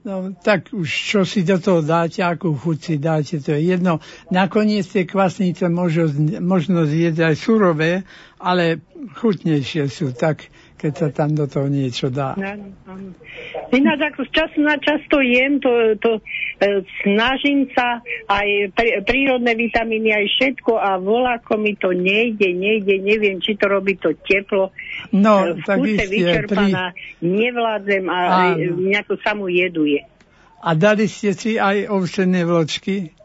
no 0.05 0.15
tak 0.37 0.69
už 0.69 0.85
čo 0.85 1.21
si 1.25 1.41
do 1.41 1.57
toho 1.57 1.81
dáte, 1.81 2.21
akú 2.21 2.53
chuť 2.53 2.77
si 2.77 2.95
dáte, 3.01 3.41
to 3.41 3.57
je 3.57 3.71
jedno. 3.73 3.97
Nakoniec 4.29 4.85
tie 4.85 5.09
kvasnice 5.09 5.71
môžu, 5.73 6.11
možno 6.37 6.85
zjesť 6.85 7.33
aj 7.33 7.35
surové, 7.37 7.91
ale 8.37 8.81
chutnejšie 9.17 9.89
sú 9.89 10.13
tak 10.13 10.51
keď 10.81 10.93
sa 10.97 11.07
tam 11.13 11.37
do 11.37 11.45
toho 11.45 11.69
niečo 11.69 12.09
dá. 12.09 12.33
Áno, 12.33 12.73
áno. 12.89 13.13
Ináč 13.69 14.01
ako 14.01 14.25
z 14.25 14.31
času 14.33 14.59
na 14.65 14.81
čas 14.81 14.97
to 15.05 15.21
jem, 15.21 15.61
to, 15.61 15.93
to 16.01 16.17
e, 16.57 16.81
snažím 17.05 17.69
sa 17.77 18.01
aj 18.25 18.73
pr- 18.73 19.05
prírodné 19.05 19.53
vitamíny, 19.53 20.09
aj 20.09 20.25
všetko 20.25 20.81
a 20.81 20.97
voláko 20.97 21.61
mi 21.61 21.77
to 21.77 21.93
nejde, 21.93 22.49
nejde, 22.57 22.97
neviem, 22.97 23.37
či 23.37 23.53
to 23.53 23.69
robí 23.69 23.93
to 24.01 24.17
teplo. 24.25 24.73
No, 25.13 25.53
v 25.53 25.61
tak 25.61 25.77
isté, 25.85 26.09
vyčerpaná, 26.09 26.97
nevládzem 27.21 28.03
a 28.09 28.19
Áno. 28.57 28.81
nejako 28.81 29.21
sa 29.21 29.37
mu 29.37 29.45
jeduje. 29.53 30.01
A 30.65 30.73
dali 30.73 31.05
ste 31.05 31.37
si 31.37 31.61
aj 31.61 31.89
ovčené 31.93 32.41
vločky? 32.41 33.20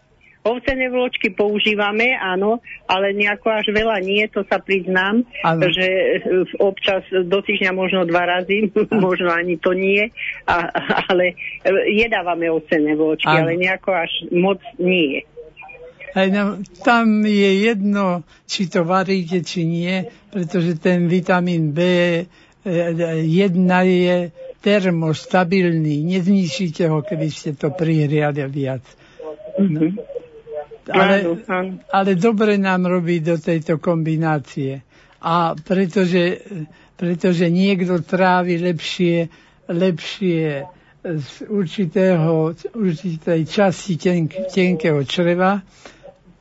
Ovcené 0.47 0.87
vločky 0.87 1.35
používame, 1.35 2.15
áno, 2.15 2.63
ale 2.87 3.11
nejako 3.11 3.51
až 3.51 3.75
veľa 3.75 3.99
nie, 3.99 4.23
to 4.31 4.47
sa 4.47 4.63
priznám, 4.63 5.27
Áno. 5.43 5.67
že 5.75 5.83
e, 5.83 6.19
občas 6.63 7.03
do 7.11 7.43
týždňa 7.43 7.75
možno 7.75 8.07
dva 8.07 8.23
razy, 8.23 8.71
možno 9.07 9.35
ani 9.35 9.59
to 9.59 9.75
nie, 9.75 10.07
a, 10.47 10.71
ale 11.11 11.35
e, 11.67 11.99
jedávame 11.99 12.47
ovcené 12.47 12.95
vločky, 12.95 13.27
Áno. 13.27 13.51
ale 13.51 13.59
nejako 13.59 13.91
až 13.91 14.13
moc 14.31 14.63
nie. 14.79 15.27
Aj 16.15 16.31
no, 16.31 16.63
tam 16.87 17.27
je 17.27 17.51
jedno, 17.67 18.23
či 18.47 18.71
to 18.71 18.87
varíte, 18.87 19.43
či 19.43 19.67
nie, 19.67 20.07
pretože 20.31 20.79
ten 20.79 21.11
vitamín 21.11 21.75
B 21.75 21.81
e, 21.83 22.23
jedna 23.27 23.83
je 23.83 24.31
termostabilný, 24.63 26.07
nezničíte 26.07 26.87
ho, 26.87 27.03
keby 27.03 27.29
ste 27.35 27.59
to 27.59 27.75
prihriali 27.75 28.47
viac. 28.47 28.87
Mhm. 29.59 30.16
Ale, 30.87 31.43
Áno, 31.51 31.83
ale 31.91 32.15
dobre 32.15 32.55
nám 32.59 32.87
robí 32.87 33.19
do 33.19 33.35
tejto 33.43 33.83
kombinácie. 33.83 34.87
A 35.19 35.59
pretože, 35.59 36.47
pretože 36.95 37.51
niekto 37.51 37.99
trávi 38.07 38.63
lepšie, 38.63 39.27
lepšie 39.67 40.63
z 41.07 41.31
určitého, 41.47 42.55
určitej 42.75 43.41
časti 43.47 43.95
tenk, 43.99 44.31
tenkého 44.51 45.03
čreva 45.07 45.63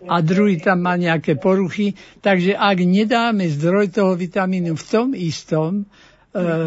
a 0.06 0.16
druhý 0.22 0.62
tam 0.62 0.86
má 0.86 0.98
nejaké 0.98 1.38
poruchy. 1.38 1.94
Takže 2.22 2.54
ak 2.54 2.78
nedáme 2.82 3.50
zdroj 3.50 3.94
toho 3.94 4.14
vitamínu 4.14 4.78
v 4.78 4.84
tom 4.86 5.08
istom 5.14 5.82
e, 5.82 5.86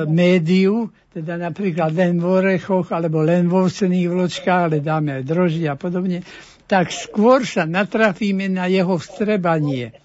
médiu, 0.07 0.91
teda 1.11 1.39
napríklad 1.39 1.95
len 1.95 2.23
v 2.23 2.27
orechoch 2.27 2.91
alebo 2.95 3.23
len 3.23 3.51
vo 3.51 3.67
ovsených 3.67 4.09
vločkách, 4.11 4.63
ale 4.71 4.79
dáme 4.79 5.23
aj 5.23 5.25
droždie 5.27 5.67
a 5.67 5.75
podobne, 5.79 6.23
tak 6.69 6.93
skôr 6.93 7.49
sa 7.49 7.65
natrafíme 7.65 8.47
na 8.47 8.69
jeho 8.69 9.01
vstrebanie. 9.01 9.97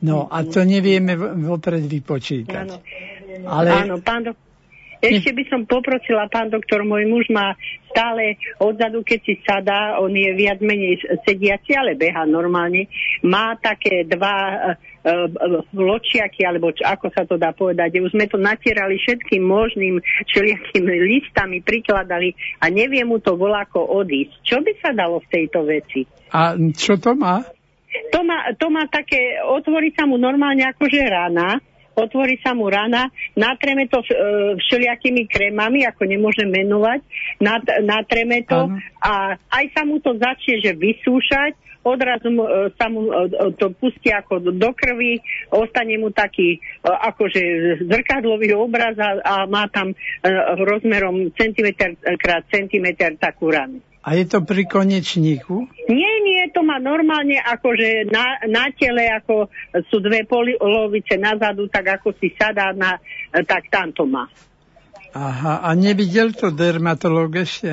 No 0.00 0.30
a 0.30 0.46
to 0.46 0.64
nevieme 0.64 1.18
vopred 1.18 1.84
vypočítať. 1.84 2.66
Áno. 2.70 2.78
Ale 3.44 3.68
Áno, 3.84 4.00
pán 4.00 4.24
dok- 4.24 4.49
ešte 5.00 5.32
by 5.32 5.44
som 5.48 5.60
poprosila, 5.64 6.28
pán 6.28 6.52
doktor, 6.52 6.84
môj 6.84 7.08
muž 7.08 7.24
má 7.32 7.56
stále 7.88 8.36
odzadu, 8.60 9.02
keď 9.02 9.20
si 9.24 9.34
sadá, 9.42 9.98
on 9.98 10.12
je 10.12 10.30
viac 10.36 10.60
menej 10.62 11.00
sediaci, 11.26 11.74
ale 11.74 11.98
beha 11.98 12.28
normálne, 12.28 12.86
má 13.24 13.56
také 13.58 14.06
dva 14.06 14.70
uh, 14.72 14.74
ločiaky, 15.72 16.44
alebo 16.44 16.70
čo, 16.70 16.84
ako 16.86 17.06
sa 17.10 17.24
to 17.24 17.40
dá 17.40 17.50
povedať, 17.56 17.98
už 17.98 18.14
sme 18.14 18.28
to 18.28 18.36
natierali 18.38 19.00
všetkým 19.00 19.42
možným 19.42 19.98
všelijakými 20.30 20.94
listami, 21.02 21.64
prikladali 21.64 22.36
a 22.62 22.68
nevie 22.70 23.02
mu 23.02 23.18
to 23.18 23.34
voláko 23.34 23.82
odísť. 23.82 24.32
Čo 24.44 24.62
by 24.62 24.72
sa 24.78 24.90
dalo 24.94 25.18
v 25.24 25.30
tejto 25.32 25.64
veci? 25.66 26.06
a 26.30 26.54
čo 26.54 26.94
to 26.94 27.18
má? 27.18 27.42
To 28.14 28.22
má, 28.22 28.54
to 28.54 28.70
má 28.70 28.86
také, 28.86 29.42
otvorí 29.42 29.90
sa 29.98 30.06
mu 30.06 30.14
normálne 30.14 30.62
akože 30.62 31.02
rana, 31.10 31.58
otvorí 32.00 32.40
sa 32.40 32.56
mu 32.56 32.66
rana, 32.66 33.12
natreme 33.36 33.86
to 33.86 34.00
e, 34.00 34.06
všelijakými 34.56 35.28
krémami, 35.28 35.84
ako 35.84 36.08
nemôžem 36.08 36.48
menovať, 36.48 37.00
nat, 37.40 37.64
natreme 37.84 38.42
to 38.48 38.72
a 39.04 39.36
aj 39.36 39.64
sa 39.76 39.82
mu 39.84 40.00
to 40.00 40.16
začne, 40.16 40.60
že 40.64 40.72
vysúšať, 40.72 41.54
odrazu 41.84 42.28
mu, 42.28 42.44
e, 42.44 42.68
sa 42.76 42.86
mu 42.92 43.08
e, 43.08 43.32
e, 43.32 43.46
to 43.56 43.72
pustí 43.76 44.12
ako 44.12 44.40
do, 44.40 44.50
do 44.52 44.70
krvi, 44.76 45.20
ostane 45.52 45.96
mu 45.96 46.12
taký 46.12 46.56
e, 46.56 46.58
akože 46.84 47.40
zrkadlový 47.88 48.52
obraz 48.52 48.96
a, 49.00 49.16
a 49.20 49.34
má 49.48 49.68
tam 49.72 49.92
e, 49.92 49.96
rozmerom 50.60 51.32
centimetr 51.36 51.96
krát 52.20 52.44
centimetr 52.52 53.16
takú 53.16 53.48
ranu. 53.48 53.80
A 54.00 54.16
je 54.16 54.24
to 54.24 54.40
pri 54.40 54.64
konečníku? 54.64 55.68
Nie, 55.92 56.09
nie, 56.22 56.40
to 56.52 56.60
má 56.62 56.78
normálne 56.78 57.40
akože 57.40 58.08
na, 58.12 58.38
na 58.46 58.68
tele, 58.72 59.08
ako 59.10 59.48
sú 59.88 59.98
dve 60.04 60.24
polovice 60.28 61.16
nazadu, 61.16 61.66
tak 61.66 62.00
ako 62.00 62.14
si 62.16 62.32
sadá, 62.36 62.70
na, 62.76 63.00
tak 63.44 63.68
tam 63.72 63.90
to 63.90 64.04
má. 64.06 64.28
Aha, 65.10 65.66
a 65.66 65.74
nevidel 65.74 66.30
to 66.30 66.54
dermatológ 66.54 67.42
ešte? 67.42 67.66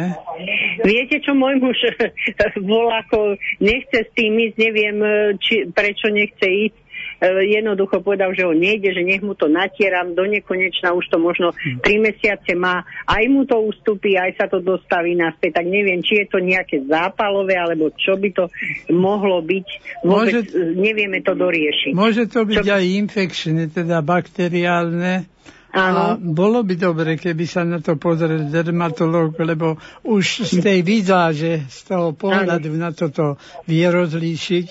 Viete, 0.81 1.21
čo 1.21 1.37
môj 1.37 1.61
muž 1.61 1.77
bol 2.65 2.89
ako, 2.89 3.37
nechce 3.61 4.09
s 4.09 4.11
tým 4.17 4.41
ísť, 4.41 4.57
neviem, 4.57 4.97
či, 5.37 5.69
prečo 5.69 6.09
nechce 6.09 6.47
ísť. 6.49 6.77
E, 7.17 7.25
Jednoducho 7.57 8.05
povedal, 8.05 8.29
že 8.37 8.45
on 8.45 8.53
nejde, 8.53 8.93
že 8.93 9.01
nech 9.01 9.25
mu 9.25 9.33
to 9.33 9.49
natieram 9.49 10.13
do 10.13 10.21
nekonečna, 10.23 10.93
už 10.93 11.09
to 11.09 11.17
možno 11.17 11.49
tri 11.81 11.97
mesiace 11.97 12.53
má, 12.53 12.85
aj 13.09 13.23
mu 13.25 13.41
to 13.43 13.57
ustúpi, 13.57 14.13
aj 14.13 14.37
sa 14.37 14.45
to 14.45 14.61
dostaví 14.61 15.17
naspäť, 15.17 15.61
tak 15.61 15.65
neviem, 15.65 16.05
či 16.05 16.21
je 16.21 16.27
to 16.29 16.37
nejaké 16.37 16.85
zápalové, 16.85 17.57
alebo 17.57 17.89
čo 17.97 18.13
by 18.15 18.29
to 18.29 18.45
mohlo 18.93 19.41
byť. 19.41 19.67
Vôbec 20.05 20.45
Môže- 20.45 20.53
e, 20.53 20.77
nevieme 20.77 21.25
to 21.25 21.33
doriešiť. 21.33 21.91
Môže 21.97 22.29
to 22.29 22.45
byť 22.45 22.61
Čo- 22.61 22.77
aj 22.77 22.85
infekčné, 22.85 23.61
teda 23.73 24.05
bakteriálne. 24.05 25.25
A 25.67 25.81
Áno. 25.91 26.05
bolo 26.17 26.63
by 26.63 26.79
dobre, 26.79 27.19
keby 27.19 27.43
sa 27.43 27.61
na 27.61 27.83
to 27.83 27.99
pozrel 27.99 28.47
dermatológ, 28.47 29.35
lebo 29.37 29.75
už 30.01 30.47
z 30.47 30.63
tej 30.63 30.79
vizáže, 30.81 31.67
z 31.67 31.79
toho 31.85 32.15
pohľadu 32.15 32.71
na 32.73 32.95
toto 32.95 33.35
vie 33.67 33.83
rozlíšiť 33.83 34.67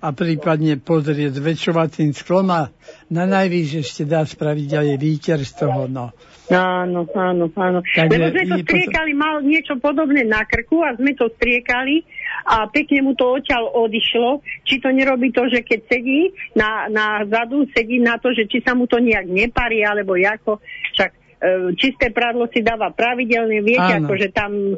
a 0.00 0.16
prípadne 0.16 0.80
pozrieť 0.80 1.36
s 1.36 1.40
väčšovacím 1.44 2.16
sklom 2.16 2.48
a 2.48 2.72
na 3.12 3.28
najvýš 3.28 3.84
ešte 3.84 4.02
dá 4.08 4.24
spraviť 4.24 4.70
aj 4.72 4.88
výter 4.96 5.44
z 5.44 5.52
toho, 5.60 5.84
no. 5.84 6.16
Áno, 6.50 7.06
áno, 7.14 7.46
áno. 7.52 7.78
Takže 7.84 8.10
Lebo 8.10 8.26
sme 8.34 8.44
to 8.48 8.56
striekali, 8.66 9.12
mal 9.14 9.38
niečo 9.44 9.78
podobné 9.78 10.26
na 10.26 10.42
krku 10.48 10.82
a 10.82 10.96
sme 10.98 11.14
to 11.14 11.30
striekali 11.36 12.02
a 12.48 12.66
pekne 12.66 13.06
mu 13.06 13.12
to 13.14 13.38
odtiaľ 13.38 13.70
odišlo. 13.70 14.42
Či 14.66 14.82
to 14.82 14.88
nerobí 14.90 15.30
to, 15.30 15.46
že 15.46 15.62
keď 15.62 15.80
sedí 15.86 16.32
na, 16.56 16.90
na 16.90 17.22
zadu, 17.28 17.68
sedí 17.70 18.02
na 18.02 18.18
to, 18.18 18.34
že 18.34 18.48
či 18.50 18.64
sa 18.64 18.74
mu 18.74 18.90
to 18.90 18.98
nejak 18.98 19.28
neparí, 19.30 19.84
alebo 19.86 20.18
ako, 20.18 20.58
však 20.96 21.19
čisté 21.74 22.08
prádlo 22.08 22.46
si 22.46 22.60
dáva 22.60 22.88
pravidelne, 22.88 23.60
viete, 23.60 23.96
Áno. 23.96 24.04
ako 24.04 24.12
že 24.14 24.28
tam 24.28 24.52
e, 24.52 24.76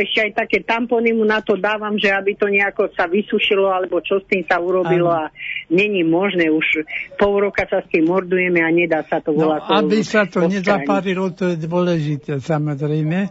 ešte 0.00 0.18
aj 0.24 0.32
také 0.34 0.58
tampony 0.60 1.12
mu 1.12 1.22
na 1.22 1.38
to 1.38 1.54
dávam, 1.54 1.94
že 1.94 2.08
aby 2.08 2.34
to 2.34 2.48
nejako 2.48 2.88
sa 2.90 3.04
vysušilo, 3.04 3.68
alebo 3.68 4.00
čo 4.00 4.16
s 4.16 4.26
tým 4.26 4.42
sa 4.44 4.56
urobilo 4.56 5.12
Áno. 5.12 5.28
a 5.28 5.34
není 5.68 6.00
možné, 6.00 6.48
už 6.48 6.88
pol 7.14 7.40
roka 7.42 7.64
sa 7.64 7.80
s 7.80 7.88
tým 7.88 8.04
mordujeme 8.04 8.58
a 8.58 8.68
nedá 8.68 9.04
sa 9.04 9.18
to 9.18 9.30
No, 9.30 9.52
volať. 9.52 9.60
aby 9.68 9.98
sa 10.00 10.24
to 10.24 10.40
odstrániť. 10.40 10.52
nezaparilo, 10.56 11.24
to 11.30 11.44
je 11.48 11.56
dôležité, 11.58 12.32
samozrejme. 12.38 13.28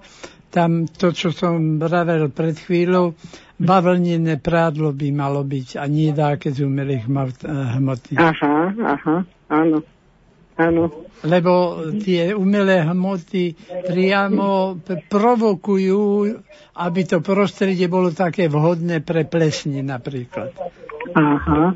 Tam 0.50 0.86
to, 0.86 1.10
čo 1.10 1.30
som 1.30 1.78
vravel 1.78 2.30
pred 2.30 2.58
chvíľou, 2.58 3.14
bavlnené 3.56 4.38
prádlo 4.38 4.90
by 4.92 5.08
malo 5.10 5.42
byť 5.42 5.76
a 5.76 5.86
nie 5.86 6.10
dáke 6.10 6.50
z 6.50 6.64
umelých 6.64 7.06
hmot- 7.06 7.46
hmoty. 7.46 8.16
Aha, 8.16 8.58
aha, 8.74 9.16
áno, 9.48 9.78
áno. 10.60 10.92
Lebo 11.20 11.84
tie 12.00 12.32
umelé 12.32 12.84
hmoty 12.84 13.56
priamo 13.88 14.80
provokujú, 15.12 16.04
aby 16.80 17.02
to 17.04 17.20
prostredie 17.20 17.88
bolo 17.88 18.12
také 18.12 18.48
vhodné 18.48 19.04
pre 19.04 19.28
plesne 19.28 19.84
napríklad. 19.84 20.56
Aha. 21.16 21.76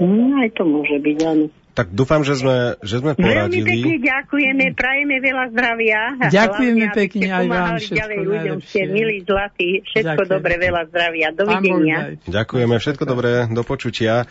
No, 0.00 0.24
aj 0.40 0.48
to 0.56 0.64
môže 0.64 0.96
byť, 0.96 1.18
áno. 1.28 1.52
Tak 1.70 1.94
dúfam, 1.94 2.26
že 2.26 2.34
sme, 2.34 2.76
že 2.82 2.98
sme 2.98 3.14
Veľmi 3.14 3.20
pekne 3.20 3.30
poradili. 3.30 4.02
ďakujeme, 4.02 4.64
prajeme 4.74 5.16
veľa 5.22 5.44
zdravia. 5.54 6.00
Ďakujeme 6.28 6.84
Hlavne, 6.88 6.98
pekne 6.98 7.28
aj 7.30 7.46
vám 7.46 7.74
všetko 7.78 8.00
ďalej 8.00 8.18
ľuďom, 8.26 8.56
ste 8.66 8.82
milí, 8.90 9.16
zlatí, 9.22 9.70
všetko 9.86 10.22
Ďakujem. 10.24 10.34
dobre, 10.34 10.52
veľa 10.58 10.82
zdravia. 10.90 11.26
Dovidenia. 11.30 11.96
Ďakujeme, 12.26 12.74
všetko 12.74 13.04
dobré, 13.06 13.30
do 13.46 13.62
počutia. 13.62 14.26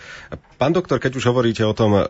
Pán 0.59 0.75
doktor, 0.75 0.99
keď 0.99 1.15
už 1.15 1.31
hovoríte 1.31 1.63
o 1.63 1.71
tom 1.71 1.95
e, 1.95 2.03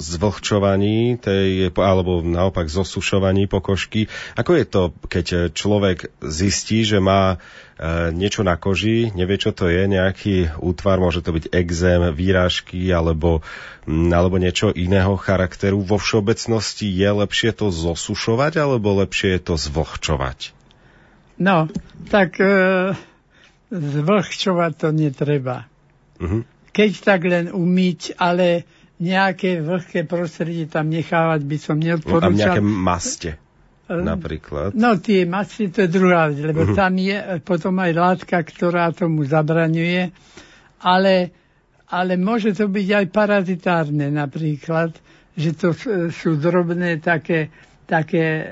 zvlhčovaní, 0.00 1.20
tej, 1.20 1.68
alebo 1.76 2.24
naopak 2.24 2.72
zosušovaní 2.72 3.52
pokožky, 3.52 4.08
ako 4.32 4.50
je 4.56 4.64
to, 4.64 4.82
keď 5.12 5.26
človek 5.52 6.08
zistí, 6.24 6.88
že 6.88 7.04
má 7.04 7.36
e, 7.36 8.08
niečo 8.16 8.48
na 8.48 8.56
koži, 8.56 9.12
nevie, 9.12 9.36
čo 9.36 9.52
to 9.52 9.68
je, 9.68 9.84
nejaký 9.84 10.56
útvar, 10.56 11.04
môže 11.04 11.20
to 11.20 11.36
byť 11.36 11.52
exém, 11.52 12.00
výrážky 12.16 12.80
alebo, 12.88 13.44
alebo 13.84 14.40
niečo 14.40 14.72
iného 14.72 15.12
charakteru. 15.20 15.84
Vo 15.84 16.00
všeobecnosti 16.00 16.88
je 16.88 17.10
lepšie 17.12 17.52
to 17.52 17.68
zosušovať 17.68 18.56
alebo 18.56 19.04
lepšie 19.04 19.36
je 19.36 19.52
to 19.52 19.54
zvlhčovať? 19.60 20.56
No, 21.36 21.68
tak 22.08 22.40
e, 22.40 22.96
zvlhčovať 23.68 24.72
to 24.80 24.88
netreba. 24.96 25.68
Mhm. 26.16 26.61
Keď 26.72 26.90
tak 27.04 27.28
len 27.28 27.52
umyť, 27.52 28.16
ale 28.16 28.64
nejaké 28.96 29.60
vlhké 29.60 30.08
prostredie 30.08 30.64
tam 30.70 30.88
nechávať 30.88 31.40
by 31.44 31.56
som 31.58 31.76
No, 31.76 31.80
tam 31.80 31.86
neodporúčal. 31.86 32.32
nejaké 32.32 32.62
maste 32.62 33.30
napríklad. 34.00 34.72
No 34.72 34.96
tie 34.96 35.28
masy 35.28 35.68
to 35.68 35.84
je 35.84 35.90
druhá 35.90 36.32
vec, 36.32 36.40
lebo 36.40 36.64
uh-huh. 36.64 36.78
tam 36.78 36.96
je 36.96 37.16
potom 37.44 37.76
aj 37.76 37.92
látka, 37.92 38.40
ktorá 38.40 38.88
tomu 38.96 39.26
zabraňuje, 39.26 40.08
ale, 40.80 41.34
ale 41.92 42.12
môže 42.16 42.56
to 42.56 42.72
byť 42.72 42.88
aj 42.88 43.06
parazitárne 43.12 44.08
napríklad, 44.08 44.96
že 45.36 45.50
to 45.52 45.76
sú 46.08 46.40
drobné 46.40 47.00
také, 47.00 47.52
také 47.84 48.24
e, 48.24 48.46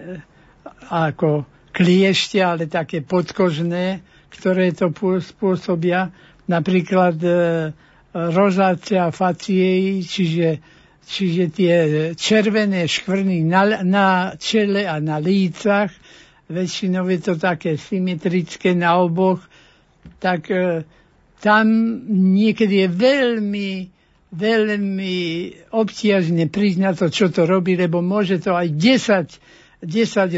ako 0.93 1.49
kliešte, 1.71 2.41
ale 2.43 2.69
také 2.69 3.01
podkožné, 3.01 4.03
ktoré 4.29 4.73
to 4.77 4.93
pô- 4.93 5.23
spôsobia. 5.23 6.11
Napríklad 6.51 7.17
e, 7.23 7.31
rozácia 8.15 9.11
faciei, 9.15 10.03
čiže, 10.03 10.59
čiže 11.07 11.45
tie 11.55 11.75
červené 12.19 12.91
škvrny 12.91 13.47
na, 13.47 13.83
na 13.87 14.07
čele 14.35 14.87
a 14.87 14.99
na 14.99 15.23
lícach, 15.23 15.95
väčšinou 16.51 17.07
je 17.07 17.19
to 17.23 17.35
také 17.39 17.79
symetrické 17.79 18.75
na 18.75 18.99
oboch, 18.99 19.39
tak 20.19 20.51
e, 20.51 20.83
tam 21.39 21.67
niekedy 22.35 22.85
je 22.85 22.89
veľmi, 22.91 23.71
veľmi 24.35 25.17
obťažné 25.71 26.51
prísť 26.51 26.79
na 26.83 26.93
to, 26.99 27.07
čo 27.07 27.31
to 27.31 27.47
robí, 27.47 27.79
lebo 27.79 28.03
môže 28.03 28.43
to 28.43 28.59
aj 28.59 28.67
10, 28.75 29.87
10 29.87 29.87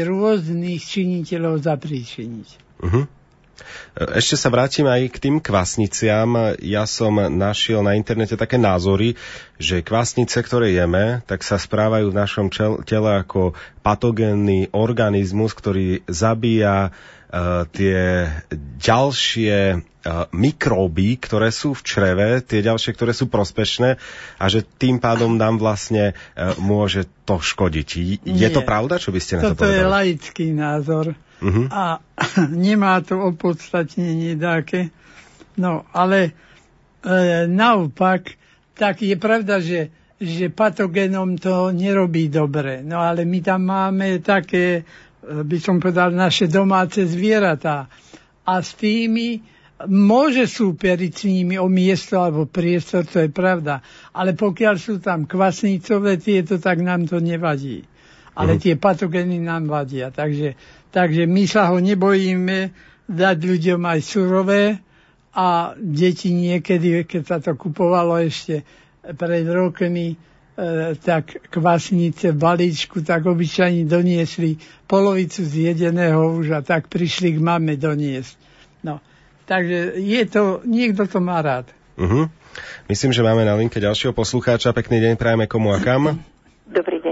rôznych 0.05 0.81
činiteľov 0.85 1.65
zapríčiniť. 1.65 2.47
Uh-huh. 2.85 3.09
Ešte 3.93 4.35
sa 4.35 4.49
vrátim 4.49 4.85
aj 4.85 5.07
k 5.09 5.17
tým 5.17 5.35
kvasniciam. 5.37 6.57
Ja 6.59 6.83
som 6.83 7.15
našiel 7.17 7.81
na 7.81 7.93
internete 7.93 8.33
také 8.33 8.57
názory, 8.57 9.13
že 9.57 9.79
kvasnice, 9.79 10.39
ktoré 10.39 10.73
jeme, 10.73 11.21
tak 11.25 11.41
sa 11.41 11.55
správajú 11.55 12.09
v 12.09 12.19
našom 12.19 12.47
tele 12.83 13.11
ako 13.17 13.53
patogénny 13.81 14.71
organizmus, 14.71 15.53
ktorý 15.53 16.01
zabíja 16.05 16.89
uh, 16.89 17.63
tie 17.69 18.27
ďalšie 18.79 19.55
uh, 19.73 19.81
mikróby, 20.31 21.15
ktoré 21.17 21.49
sú 21.49 21.71
v 21.73 21.81
čreve, 21.81 22.29
tie 22.41 22.59
ďalšie, 22.59 22.91
ktoré 22.91 23.11
sú 23.11 23.27
prospešné 23.27 23.95
a 24.37 24.45
že 24.51 24.65
tým 24.65 24.99
pádom 24.99 25.35
nám 25.35 25.57
vlastne 25.57 26.11
môže 26.59 27.07
to 27.23 27.39
škodiť. 27.39 27.89
Je 28.27 28.47
Nie. 28.47 28.51
to 28.51 28.61
pravda, 28.61 28.99
čo 28.99 29.15
by 29.15 29.19
ste 29.23 29.39
na 29.39 29.41
to 29.47 29.55
Toto 29.55 29.63
je 29.65 29.79
povedali? 29.79 29.91
laický 29.91 30.45
názor 30.51 31.15
Uh-huh. 31.43 31.67
a 31.67 31.99
nemá 32.49 33.03
to 33.03 33.19
opodstatnenie 33.19 34.39
dáke. 34.39 34.95
No, 35.59 35.83
ale 35.91 36.31
e, 37.03 37.45
naopak, 37.45 38.33
tak 38.73 39.03
je 39.03 39.13
pravda, 39.13 39.59
že, 39.59 39.91
že 40.17 40.49
patogénom 40.49 41.35
to 41.35 41.69
nerobí 41.69 42.31
dobre. 42.31 42.81
No 42.81 42.97
ale 42.97 43.27
my 43.27 43.39
tam 43.43 43.67
máme 43.67 44.23
také, 44.23 44.81
e, 44.81 44.83
by 45.21 45.57
som 45.59 45.77
povedal, 45.77 46.09
naše 46.09 46.47
domáce 46.47 47.03
zvieratá. 47.03 47.91
A 48.43 48.53
s 48.63 48.73
tými 48.73 49.43
môže 49.83 50.47
súperiť 50.47 51.11
s 51.11 51.23
nimi 51.27 51.59
o 51.59 51.67
miesto 51.67 52.17
alebo 52.17 52.47
priestor, 52.47 53.03
to 53.03 53.19
je 53.19 53.29
pravda. 53.29 53.83
Ale 54.15 54.31
pokiaľ 54.31 54.75
sú 54.79 55.03
tam 55.03 55.27
kvasnicové 55.27 56.17
tieto, 56.17 56.55
tak 56.55 56.79
nám 56.79 57.03
to 57.05 57.19
nevadí. 57.19 57.83
Ale 58.33 58.57
Mhm. 58.57 58.59
tie 58.63 58.73
patogény 58.79 59.37
nám 59.37 59.69
vadia. 59.69 60.09
Takže, 60.09 60.57
takže 60.93 61.25
my 61.25 61.43
sa 61.49 61.73
ho 61.73 61.81
nebojíme 61.81 62.69
dať 63.09 63.37
ľuďom 63.41 63.81
aj 63.81 63.99
surové 64.05 64.63
a 65.33 65.73
deti 65.75 66.29
niekedy, 66.31 67.03
keď 67.09 67.21
sa 67.25 67.37
to 67.41 67.57
kupovalo 67.57 68.21
ešte 68.21 68.61
pred 69.03 69.43
rokmi, 69.49 70.13
e, 70.13 70.17
tak 71.01 71.49
kvasnice 71.49 72.31
v 72.31 72.37
balíčku, 72.37 73.01
tak 73.01 73.25
obyčajne 73.25 73.89
doniesli 73.89 74.61
polovicu 74.85 75.41
zjedeného 75.43 76.37
už 76.37 76.55
a 76.55 76.59
tak 76.61 76.87
prišli 76.87 77.35
k 77.35 77.43
mame 77.43 77.75
doniesť. 77.75 78.37
No, 78.85 79.01
takže 79.49 79.97
je 79.99 80.23
to, 80.29 80.61
niekto 80.63 81.09
to 81.09 81.19
má 81.19 81.41
rád. 81.41 81.67
Uh-huh. 81.97 82.29
Myslím, 82.87 83.11
že 83.11 83.25
máme 83.25 83.43
na 83.45 83.57
linke 83.57 83.81
ďalšieho 83.81 84.13
poslucháča. 84.13 84.73
Pekný 84.73 85.01
deň 85.01 85.13
prajeme 85.17 85.49
komu 85.49 85.73
a 85.73 85.81
kam. 85.81 86.21
Dobrý. 86.69 87.02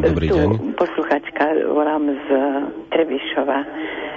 Dobrý 0.00 0.26
tu 0.28 0.36
deň. 0.36 0.48
posluchačka, 0.80 1.44
volám 1.68 2.08
z 2.08 2.28
Trebišova. 2.88 3.58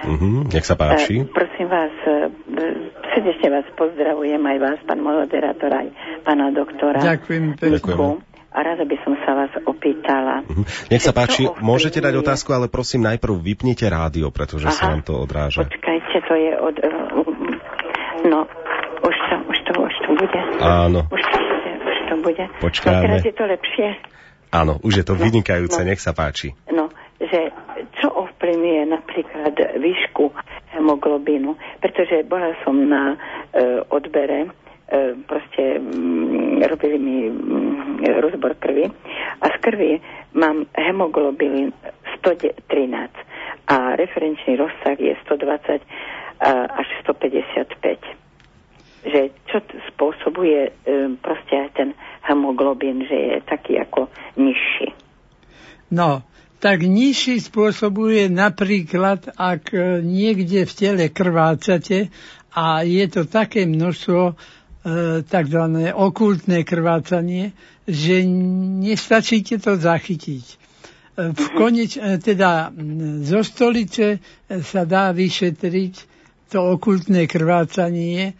Uh-huh. 0.03 0.43
Nech 0.47 0.63
sa 0.63 0.75
páči. 0.75 1.23
E, 1.23 1.27
prosím 1.27 1.67
vás, 1.67 1.91
e, 2.03 2.31
srdečne 3.11 3.47
vás 3.51 3.67
pozdravujem, 3.75 4.39
aj 4.39 4.57
vás, 4.59 4.79
pán 4.87 4.99
moderátor, 4.99 5.71
aj 5.71 5.87
pána 6.23 6.51
doktora. 6.51 6.99
Ďakujem 6.99 7.59
pekne. 7.59 7.79
Ďakujeme. 7.79 8.31
A 8.53 8.59
rada 8.61 8.85
by 8.85 8.97
som 9.01 9.17
sa 9.25 9.31
vás 9.33 9.51
opýtala. 9.65 10.45
Uh-huh. 10.45 10.63
Nech 10.87 11.01
sa 11.01 11.09
páči, 11.11 11.49
ovplyvňuje? 11.49 11.65
môžete 11.65 11.99
dať 11.99 12.13
otázku, 12.21 12.53
ale 12.53 12.69
prosím 12.69 13.03
najprv 13.03 13.33
vypnite 13.33 13.83
rádio, 13.89 14.29
pretože 14.29 14.69
sa 14.71 14.87
Aha. 14.87 14.91
nám 14.93 15.01
to 15.03 15.17
odráža. 15.17 15.65
Počkajte, 15.65 16.17
to 16.27 16.33
je 16.33 16.51
od... 16.57 16.75
e, 16.79 16.89
No, 18.23 18.47
už 19.03 19.15
to, 19.19 19.35
už 19.51 19.57
to, 19.67 19.71
už 19.83 19.95
to 20.07 20.09
bude. 20.15 20.39
Áno, 20.63 21.03
Už 21.11 21.23
to 21.27 21.39
bude, 21.43 21.71
už 21.83 21.97
to 22.07 22.15
bude. 22.23 22.45
Počkáme. 22.63 23.03
No 23.03 23.03
teraz 23.03 23.25
je 23.25 23.35
to 23.35 23.43
lepšie. 23.43 23.87
Áno, 24.53 24.77
už 24.85 25.01
je 25.01 25.05
to 25.05 25.17
No, 25.17 25.21
vynikajúce, 25.25 25.81
no. 25.81 25.87
nech 25.89 25.99
sa 25.99 26.13
páči. 26.13 26.53
No, 26.69 26.93
že 27.17 27.49
čo 27.97 28.13
ovplyvňuje 28.13 28.83
napríklad 28.93 29.55
výšku 29.81 30.29
hemoglobínu, 30.77 31.57
pretože 31.81 32.21
bola 32.29 32.53
som 32.61 32.77
na 32.77 33.13
e, 33.13 33.17
odbere, 33.89 34.45
e, 34.45 34.49
proste 35.25 35.81
mm, 35.81 36.61
robili 36.69 36.97
mi 37.01 37.17
mm, 37.29 38.05
rozbor 38.21 38.53
krvi 38.61 38.85
a 39.41 39.45
z 39.49 39.57
krvi 39.61 39.91
mám 40.37 40.69
hemoglobín 40.77 41.73
113 42.21 42.53
a 43.69 43.95
referenčný 43.95 44.59
rozsah 44.59 44.97
je 44.99 45.13
120 45.25 45.81
a, 46.43 46.67
až 46.77 46.87
155 47.07 48.22
že 49.03 49.35
čo 49.45 49.59
spôsobuje 49.93 50.59
e, 50.63 50.71
proste 51.19 51.53
aj 51.59 51.69
ten 51.75 51.89
hemoglobín, 52.23 53.03
že 53.03 53.15
je 53.15 53.35
taký 53.43 53.77
ako 53.77 54.07
nižší. 54.39 54.95
No, 55.91 56.23
tak 56.57 56.81
nižší 56.81 57.43
spôsobuje 57.43 58.31
napríklad, 58.31 59.35
ak 59.35 59.75
e, 59.75 59.99
niekde 59.99 60.63
v 60.63 60.73
tele 60.73 61.05
krvácate 61.11 62.07
a 62.55 62.87
je 62.87 63.05
to 63.11 63.27
také 63.27 63.67
množstvo 63.67 64.21
e, 64.23 64.33
tzv. 65.21 65.61
okultné 65.91 66.63
krvácanie, 66.63 67.51
že 67.83 68.23
nestačíte 68.79 69.59
to 69.59 69.75
zachytiť. 69.75 70.45
E, 70.47 70.55
V 71.35 71.45
koneč, 71.51 71.99
e, 71.99 72.15
teda 72.17 72.71
zo 73.21 73.43
stolice 73.43 74.23
sa 74.47 74.87
dá 74.87 75.11
vyšetriť 75.11 75.93
to 76.47 76.79
okultné 76.79 77.25
krvácanie 77.25 78.37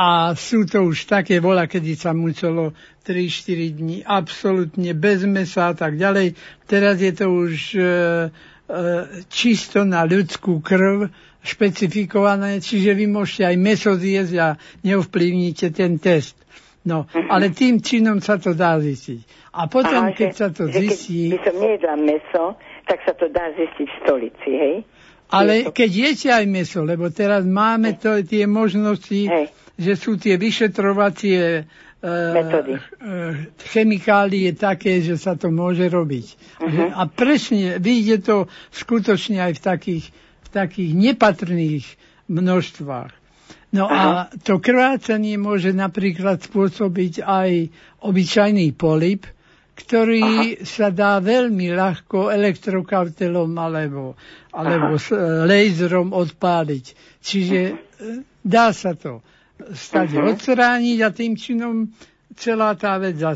a 0.00 0.32
sú 0.32 0.64
to 0.64 0.88
už 0.88 1.04
také 1.04 1.44
vola, 1.44 1.68
kedy 1.68 1.92
sa 1.92 2.16
muselo 2.16 2.72
3-4 3.04 3.76
dní 3.76 3.98
absolútne 4.00 4.96
bez 4.96 5.28
mesa 5.28 5.68
a 5.68 5.74
tak 5.76 6.00
ďalej. 6.00 6.38
Teraz 6.64 6.96
je 7.02 7.12
to 7.12 7.26
už 7.28 7.52
e, 7.74 7.80
e, 7.80 7.86
čisto 9.28 9.84
na 9.84 10.08
ľudskú 10.08 10.64
krv 10.64 11.10
špecifikované, 11.44 12.64
čiže 12.64 12.96
vy 12.96 13.12
môžete 13.12 13.52
aj 13.52 13.56
meso 13.60 13.92
zjesť 13.96 14.34
a 14.40 14.48
neovplyvníte 14.80 15.68
ten 15.74 16.00
test. 16.00 16.36
No, 16.80 17.04
ale 17.12 17.52
tým 17.52 17.84
činom 17.84 18.24
sa 18.24 18.40
to 18.40 18.56
dá 18.56 18.80
zistiť. 18.80 19.52
A 19.52 19.68
potom, 19.68 20.08
Aha, 20.08 20.16
keď 20.16 20.30
že, 20.32 20.36
sa 20.40 20.48
to 20.48 20.64
zistí... 20.72 21.28
Keď 21.28 21.36
by 21.36 21.44
som 21.44 21.56
nejedla 21.60 21.94
meso, 22.00 22.44
tak 22.88 22.98
sa 23.04 23.12
to 23.12 23.28
dá 23.28 23.52
zistiť 23.52 23.84
v 23.84 23.96
stolici, 24.00 24.50
hej? 24.56 24.74
Ale 25.30 25.70
keď 25.70 25.90
jete 25.90 26.28
aj 26.34 26.44
meso, 26.50 26.82
lebo 26.82 27.06
teraz 27.08 27.46
máme 27.46 27.94
to, 27.96 28.18
tie 28.26 28.44
možnosti, 28.50 29.30
Hej. 29.30 29.46
že 29.78 29.92
sú 29.94 30.18
tie 30.18 30.34
vyšetrovacie 30.34 31.40
e, 31.58 31.62
Metódy. 32.34 32.74
e, 32.74 32.80
chemikálie 33.70 34.50
také, 34.58 34.98
že 34.98 35.14
sa 35.14 35.38
to 35.38 35.54
môže 35.54 35.86
robiť. 35.86 36.26
Že, 36.58 36.82
a 36.90 37.02
presne, 37.06 37.78
vyjde 37.78 38.16
to 38.26 38.36
skutočne 38.74 39.38
aj 39.38 39.52
v 39.56 39.60
takých, 39.62 40.04
v 40.44 40.48
takých 40.50 40.90
nepatrných 40.98 41.86
množstvách. 42.26 43.12
No 43.70 43.86
a 43.86 44.26
to 44.42 44.58
krvácanie 44.58 45.38
môže 45.38 45.70
napríklad 45.70 46.42
spôsobiť 46.42 47.22
aj 47.22 47.70
obyčajný 48.02 48.74
polip, 48.74 49.30
ktorý 49.80 50.22
sa 50.62 50.92
dá 50.92 51.18
veľmi 51.18 51.72
ľahko 51.72 52.28
elektrokautelom 52.28 53.50
alebo, 53.56 54.14
alebo 54.52 55.00
s 55.00 55.08
e, 55.10 55.16
laserom 55.48 56.12
odpáliť. 56.12 56.84
Čiže 57.20 57.60
e, 57.66 57.72
dá 58.44 58.70
sa 58.76 58.92
to 58.92 59.24
stade 59.72 60.16
odstrániť 60.16 60.98
a 61.04 61.08
tým 61.12 61.36
činom 61.36 61.92
celá 62.36 62.72
tá 62.76 62.96
vec 62.96 63.20
e, 63.20 63.28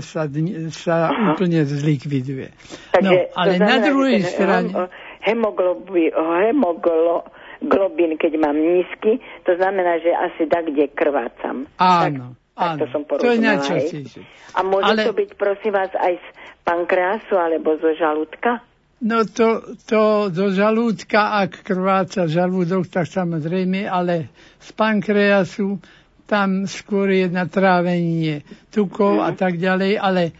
sa, 0.00 0.24
dni- 0.24 0.72
sa 0.72 1.12
úplne 1.32 1.64
zlikviduje. 1.64 2.48
No, 2.52 2.94
Takže 2.94 3.16
to 3.28 3.36
ale 3.36 3.52
na 3.52 3.58
znamená, 3.58 3.86
druhej 3.88 4.20
strane... 4.24 4.70
hem- 4.72 4.90
Hemoglobi, 5.18 6.14
hemoglobin, 6.14 8.14
keď 8.16 8.32
mám 8.38 8.54
nízky, 8.54 9.18
to 9.44 9.52
znamená, 9.58 9.98
že 9.98 10.14
asi 10.14 10.46
tak, 10.46 10.70
kde 10.70 10.88
krvácam. 10.88 11.66
Áno, 11.76 12.38
Tak 12.38 12.47
to 12.58 12.84
Áno, 12.84 12.84
som 12.90 13.02
to 13.06 13.14
je 13.14 13.38
porozumela, 13.38 13.62
hej. 13.62 14.02
A 14.50 14.60
môže 14.66 14.90
Ale- 14.90 15.06
to 15.06 15.14
byť, 15.14 15.30
prosím 15.38 15.72
vás, 15.78 15.94
aj 15.94 16.14
z 16.18 16.26
pankreasu 16.66 17.34
alebo 17.38 17.78
zo 17.78 17.94
žalúdka? 17.94 18.66
No 18.98 19.22
to, 19.22 19.78
to 19.86 20.26
do 20.34 20.50
žalúdka, 20.50 21.38
ak 21.46 21.62
krváca 21.62 22.26
žalúdok, 22.26 22.90
tak 22.90 23.06
samozrejme, 23.06 23.86
ale 23.86 24.34
z 24.58 24.68
pankreasu 24.74 25.78
tam 26.26 26.66
skôr 26.66 27.14
je 27.14 27.30
na 27.30 27.46
trávenie 27.46 28.42
tukov 28.74 29.22
a 29.22 29.30
tak 29.38 29.54
ďalej, 29.56 30.02
ale, 30.02 30.34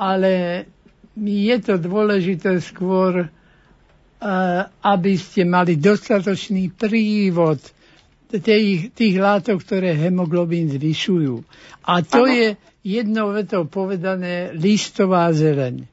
ale 0.00 0.32
je 1.20 1.56
to 1.60 1.76
dôležité 1.76 2.64
skôr, 2.64 3.22
eh, 3.22 3.28
aby 4.82 5.12
ste 5.20 5.44
mali 5.44 5.76
dostatočný 5.76 6.72
prívod 6.72 7.60
tých, 8.28 8.92
tých 8.92 9.16
látok, 9.16 9.64
ktoré 9.64 9.96
hemoglobín 9.96 10.68
zvyšujú. 10.68 11.40
A 11.88 12.04
to 12.04 12.28
Áno. 12.28 12.32
je 12.32 12.48
jednou 12.84 13.32
vetou 13.32 13.64
povedané 13.64 14.52
listová 14.52 15.32
zeleň. 15.32 15.88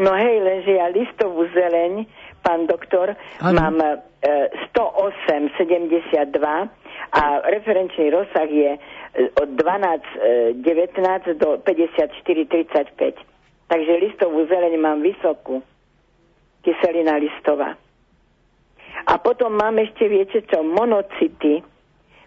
No 0.00 0.12
hej, 0.16 0.36
lenže 0.40 0.72
ja 0.76 0.88
listovú 0.88 1.44
zeleň, 1.52 2.08
pán 2.40 2.64
doktor, 2.64 3.16
Áno. 3.40 3.56
mám 3.56 3.76
e, 3.80 3.96
108,72 4.72 6.40
a 7.10 7.22
referenčný 7.44 8.08
rozsah 8.08 8.48
je 8.48 8.70
e, 8.76 8.80
od 9.36 9.48
12,19 9.56 11.36
do 11.36 11.60
54,35. 11.60 13.16
Takže 13.68 13.92
listovú 14.00 14.48
zeleň 14.48 14.74
mám 14.80 15.04
vysokú. 15.04 15.60
Kyselina 16.60 17.16
listová. 17.16 17.76
A 19.06 19.16
potom 19.16 19.56
mám 19.56 19.80
ešte, 19.80 20.08
viete 20.08 20.44
čo, 20.44 20.60
monocity. 20.60 21.64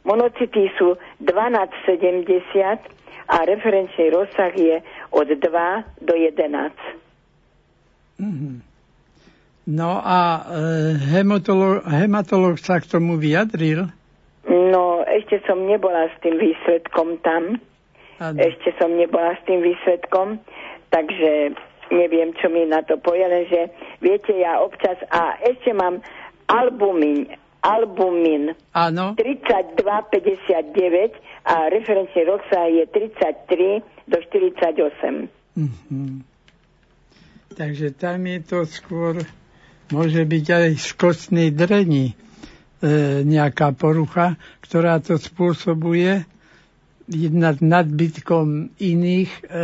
Monocity 0.03 0.67
sú 0.75 0.99
12,70 1.23 2.79
a 3.27 3.37
referenčný 3.47 4.11
rozsah 4.11 4.51
je 4.51 4.83
od 5.15 5.27
2 5.31 5.39
do 6.03 6.13
11. 6.13 6.71
No 9.63 10.03
a 10.03 10.43
e, 10.43 10.99
hematolog, 11.15 11.87
hematolog 11.87 12.59
sa 12.59 12.83
k 12.83 12.85
tomu 12.91 13.15
vyjadril. 13.15 13.87
No, 14.43 15.07
ešte 15.07 15.39
som 15.47 15.63
nebola 15.63 16.11
s 16.11 16.15
tým 16.19 16.35
výsledkom 16.35 17.23
tam. 17.23 17.63
Áno. 18.19 18.37
Ešte 18.43 18.75
som 18.75 18.91
nebola 18.91 19.39
s 19.39 19.41
tým 19.47 19.63
výsledkom, 19.63 20.43
takže 20.91 21.55
neviem, 21.95 22.35
čo 22.43 22.51
mi 22.51 22.67
na 22.67 22.83
to 22.83 22.99
povie, 22.99 23.23
lenže 23.23 23.71
viete, 24.03 24.35
ja 24.35 24.59
občas, 24.59 24.99
a 25.09 25.39
ešte 25.47 25.71
mám 25.71 26.03
albumin, 26.51 27.31
albumin 27.63 28.51
Áno, 28.75 29.15
32,59 29.15 31.15
a 31.47 31.71
referenčný 31.71 32.21
rozsah 32.27 32.67
je 32.67 32.83
33 32.91 33.79
do 34.03 34.19
48. 34.19 35.31
Mhm. 35.55 36.27
takže 37.55 37.93
tam 37.93 38.25
je 38.25 38.39
to 38.41 38.65
skôr, 38.65 39.21
môže 39.89 40.19
byť 40.19 40.45
aj 40.49 40.69
z 40.75 40.89
kostnej 40.97 41.49
dreni 41.53 42.11
e, 42.11 42.13
nejaká 43.23 43.71
porucha, 43.71 44.35
ktorá 44.59 44.99
to 44.99 45.15
spôsobuje 45.15 46.25
nad 47.29 47.59
nadbytkom 47.59 48.73
iných, 48.75 49.31
e, 49.45 49.57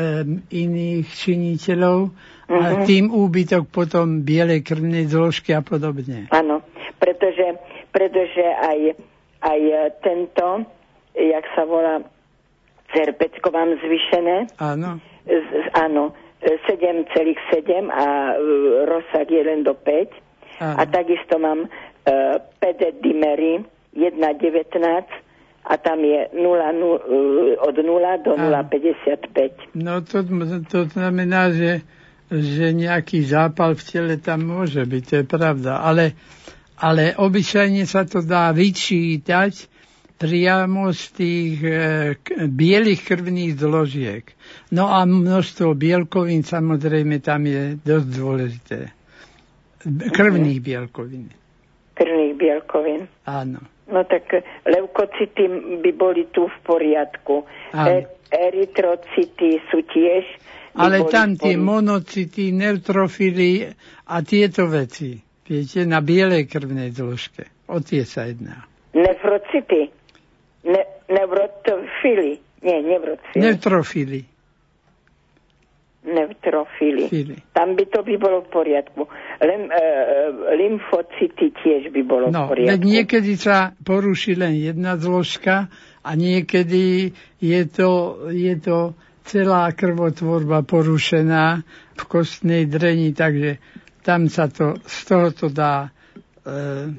iných 0.53 1.05
činiteľov 1.07 2.11
a 2.49 2.81
Mhm. 2.81 2.85
tým 2.85 3.05
úbytok 3.09 3.69
potom 3.69 4.21
bielej 4.21 4.61
krvnej 4.61 5.07
zložky 5.07 5.53
a 5.53 5.61
podobne. 5.61 6.27
Áno, 6.29 6.61
pretože, 6.99 7.57
pretože 7.89 8.43
aj, 8.43 8.79
aj 9.41 9.59
e, 9.59 9.75
tento, 10.01 10.65
jak 11.13 11.45
sa 11.53 11.63
volá, 11.65 12.01
cerpecko 12.89 13.47
mám 13.53 13.77
zvyšené, 13.77 14.49
Áno, 14.57 14.97
z, 15.25 15.49
áno, 15.77 16.13
e, 16.41 16.57
7,7 16.65 17.89
a 17.89 18.05
e, 18.31 18.35
rozsah 18.85 19.27
je 19.29 19.41
len 19.41 19.61
do 19.61 19.77
5. 19.77 20.63
áno. 20.63 20.77
A 20.77 20.81
takisto 20.89 21.37
mám 21.37 21.65
e, 21.65 21.69
PD 22.57 22.97
dimery 23.01 23.61
1,19 23.93 25.29
a 25.69 25.73
tam 25.77 26.01
je 26.01 26.33
0, 26.33 26.71
nu, 26.73 26.89
e, 26.97 27.57
od 27.61 27.75
0 27.77 28.25
do 28.25 28.33
Áno. 28.33 28.65
0,55. 28.65 29.77
No 29.77 30.01
to, 30.01 30.25
to 30.65 30.89
znamená, 30.89 31.53
že, 31.53 31.85
že 32.33 32.73
nejaký 32.73 33.21
zápal 33.21 33.77
v 33.77 33.83
tele 33.85 34.15
tam 34.17 34.49
môže 34.49 34.81
byť, 34.81 35.03
to 35.05 35.13
je 35.21 35.25
pravda. 35.27 35.85
Ale, 35.85 36.17
ale 36.79 37.13
obyčajne 37.19 37.83
sa 37.83 38.07
to 38.07 38.23
dá 38.23 38.55
vyčítať 38.55 39.79
priamo 40.19 40.91
z 40.91 41.03
tých 41.15 41.55
e, 41.63 41.73
bielých 42.47 43.01
krvných 43.07 43.55
zložiek. 43.55 44.27
No 44.75 44.91
a 44.91 45.07
množstvo 45.07 45.79
bielkovín 45.79 46.43
samozrejme 46.43 47.23
tam 47.23 47.47
je 47.47 47.79
dosť 47.79 48.07
dôležité. 48.11 48.79
Krvných 50.11 50.59
bielkovín. 50.59 51.31
Krvných 51.95 52.35
bielkovín. 52.35 53.07
Áno. 53.23 53.63
No 53.89 54.03
tak 54.05 54.27
leukocity 54.67 55.47
by 55.79 55.91
boli 55.95 56.27
tu 56.35 56.51
v 56.51 56.57
poriadku. 56.67 57.47
Áno. 57.71 57.87
E, 57.87 58.03
erytrocity 58.29 59.63
sú 59.71 59.87
tiež. 59.87 60.27
Ale 60.75 61.07
tam 61.09 61.33
tie 61.39 61.57
monocity, 61.57 62.53
neutrofily 62.53 63.67
a 64.05 64.15
tieto 64.21 64.69
veci, 64.69 65.17
viete, 65.49 65.83
na 65.83 65.99
bielej 65.99 66.45
krvnej 66.45 66.93
zložke. 66.93 67.49
O 67.65 67.81
tie 67.81 68.05
sa 68.05 68.29
jedná. 68.29 68.69
Nefrocity. 68.93 69.89
Ne, 70.63 70.81
nevrotofily. 71.07 72.37
Nie, 72.61 72.77
nevrotofily. 72.79 73.39
Neutrofily. 73.39 74.21
Neutrofily. 75.99 77.05
Fily. 77.07 77.35
Tam 77.51 77.75
by 77.75 77.83
to 77.85 77.99
by 78.01 78.15
bolo 78.15 78.41
v 78.41 78.49
poriadku. 78.49 79.03
Lem, 79.39 79.67
e, 79.67 79.75
e, 79.75 79.83
lymfocity 80.55 81.51
tiež 81.53 81.91
by 81.91 82.01
bolo 82.01 82.31
No, 82.31 82.47
v 82.47 82.55
poriadku. 82.55 82.71
veď 82.71 82.81
niekedy 82.81 83.33
sa 83.35 83.75
poruší 83.77 84.33
len 84.33 84.55
jedna 84.55 84.95
zložka 84.95 85.67
a 85.99 86.09
niekedy 86.15 87.11
je 87.37 87.61
to, 87.67 87.91
je 88.31 88.55
to 88.57 88.95
celá 89.21 89.69
krvotvorba 89.69 90.63
porušená 90.63 91.67
v 91.93 92.03
kostnej 92.07 92.63
dreni, 92.65 93.11
takže 93.11 93.59
tam 93.99 94.27
sa 94.27 94.47
to, 94.47 94.79
z 94.83 94.99
toho 95.05 95.27
to 95.31 95.47
dá 95.47 95.89
e, 96.45 96.93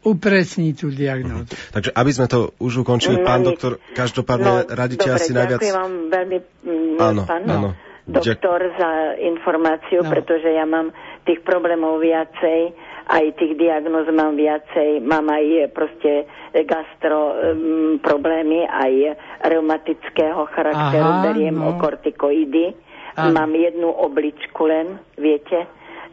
upresniť 0.00 0.74
tú 0.74 0.88
diagnózu. 0.88 1.52
Takže 1.70 1.90
aby 1.92 2.10
sme 2.10 2.26
to 2.26 2.38
už 2.56 2.82
ukončili, 2.82 3.20
No, 3.20 3.26
pán 3.26 3.44
nič. 3.44 3.48
doktor, 3.52 3.72
každopádne 3.92 4.72
radíte 4.72 5.06
dobre, 5.06 5.16
asi 5.20 5.30
najviac... 5.30 5.60
ďakujem 5.60 5.76
vám 5.76 5.94
veľmi, 6.08 6.38
mm, 6.64 6.96
Áno, 6.98 7.22
pán 7.28 7.42
áno. 7.44 7.68
doktor, 8.08 8.58
za 8.80 8.90
informáciu, 9.20 10.00
No. 10.00 10.08
pretože 10.08 10.48
ja 10.48 10.64
mám 10.64 10.90
tých 11.28 11.44
problémov 11.44 12.00
viacej, 12.00 12.72
aj 13.10 13.24
tých 13.36 13.58
diagnóz 13.58 14.08
mám 14.08 14.40
viacej, 14.40 15.04
mám 15.04 15.28
aj 15.28 15.44
e, 15.44 15.60
proste 15.68 16.24
gastro 16.64 17.36
um, 17.52 17.98
problémy, 18.00 18.64
aj 18.64 19.18
reumatického 19.44 20.48
charakteru, 20.48 21.10
Aha, 21.10 21.22
beriem 21.28 21.60
no. 21.60 21.74
o 21.74 21.78
kortikoidy, 21.78 22.72
Áno. 23.20 23.36
mám 23.36 23.52
jednu 23.52 23.90
obličku 23.90 24.64
len, 24.64 24.96
viete, 25.14 25.66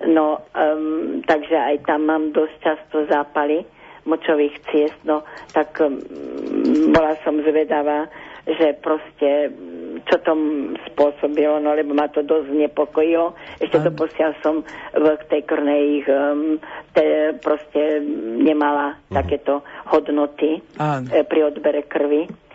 no, 0.06 0.46
um, 0.54 1.24
takže 1.26 1.58
aj 1.58 1.76
tam 1.90 2.06
mám 2.06 2.30
dosť 2.36 2.56
často 2.62 3.06
zápaly 3.10 3.66
močových 4.08 4.56
ciest, 4.72 5.00
no, 5.04 5.26
tak 5.52 5.74
um, 5.82 6.00
bola 6.94 7.18
som 7.26 7.42
zvedavá, 7.42 8.08
že 8.48 8.80
proste 8.80 9.52
mm, 9.52 10.08
čo 10.08 10.16
to 10.24 10.32
spôsobilo, 10.88 11.60
no 11.60 11.76
lebo 11.76 11.92
ma 11.92 12.08
to 12.08 12.24
dosť 12.24 12.48
znepokojilo. 12.48 13.36
Ešte 13.60 13.84
to 13.84 13.92
posiaľ 13.92 14.32
som 14.40 14.64
v 14.96 15.06
tej 15.28 15.42
krnej 15.44 16.08
um, 16.08 16.56
te, 16.96 17.36
proste 17.44 18.00
nemala 18.40 18.96
takéto 19.12 19.68
hodnoty 19.92 20.64
Áno. 20.80 21.12
e, 21.12 21.28
pri 21.28 21.52
odbere 21.52 21.84
krvi. 21.84 22.47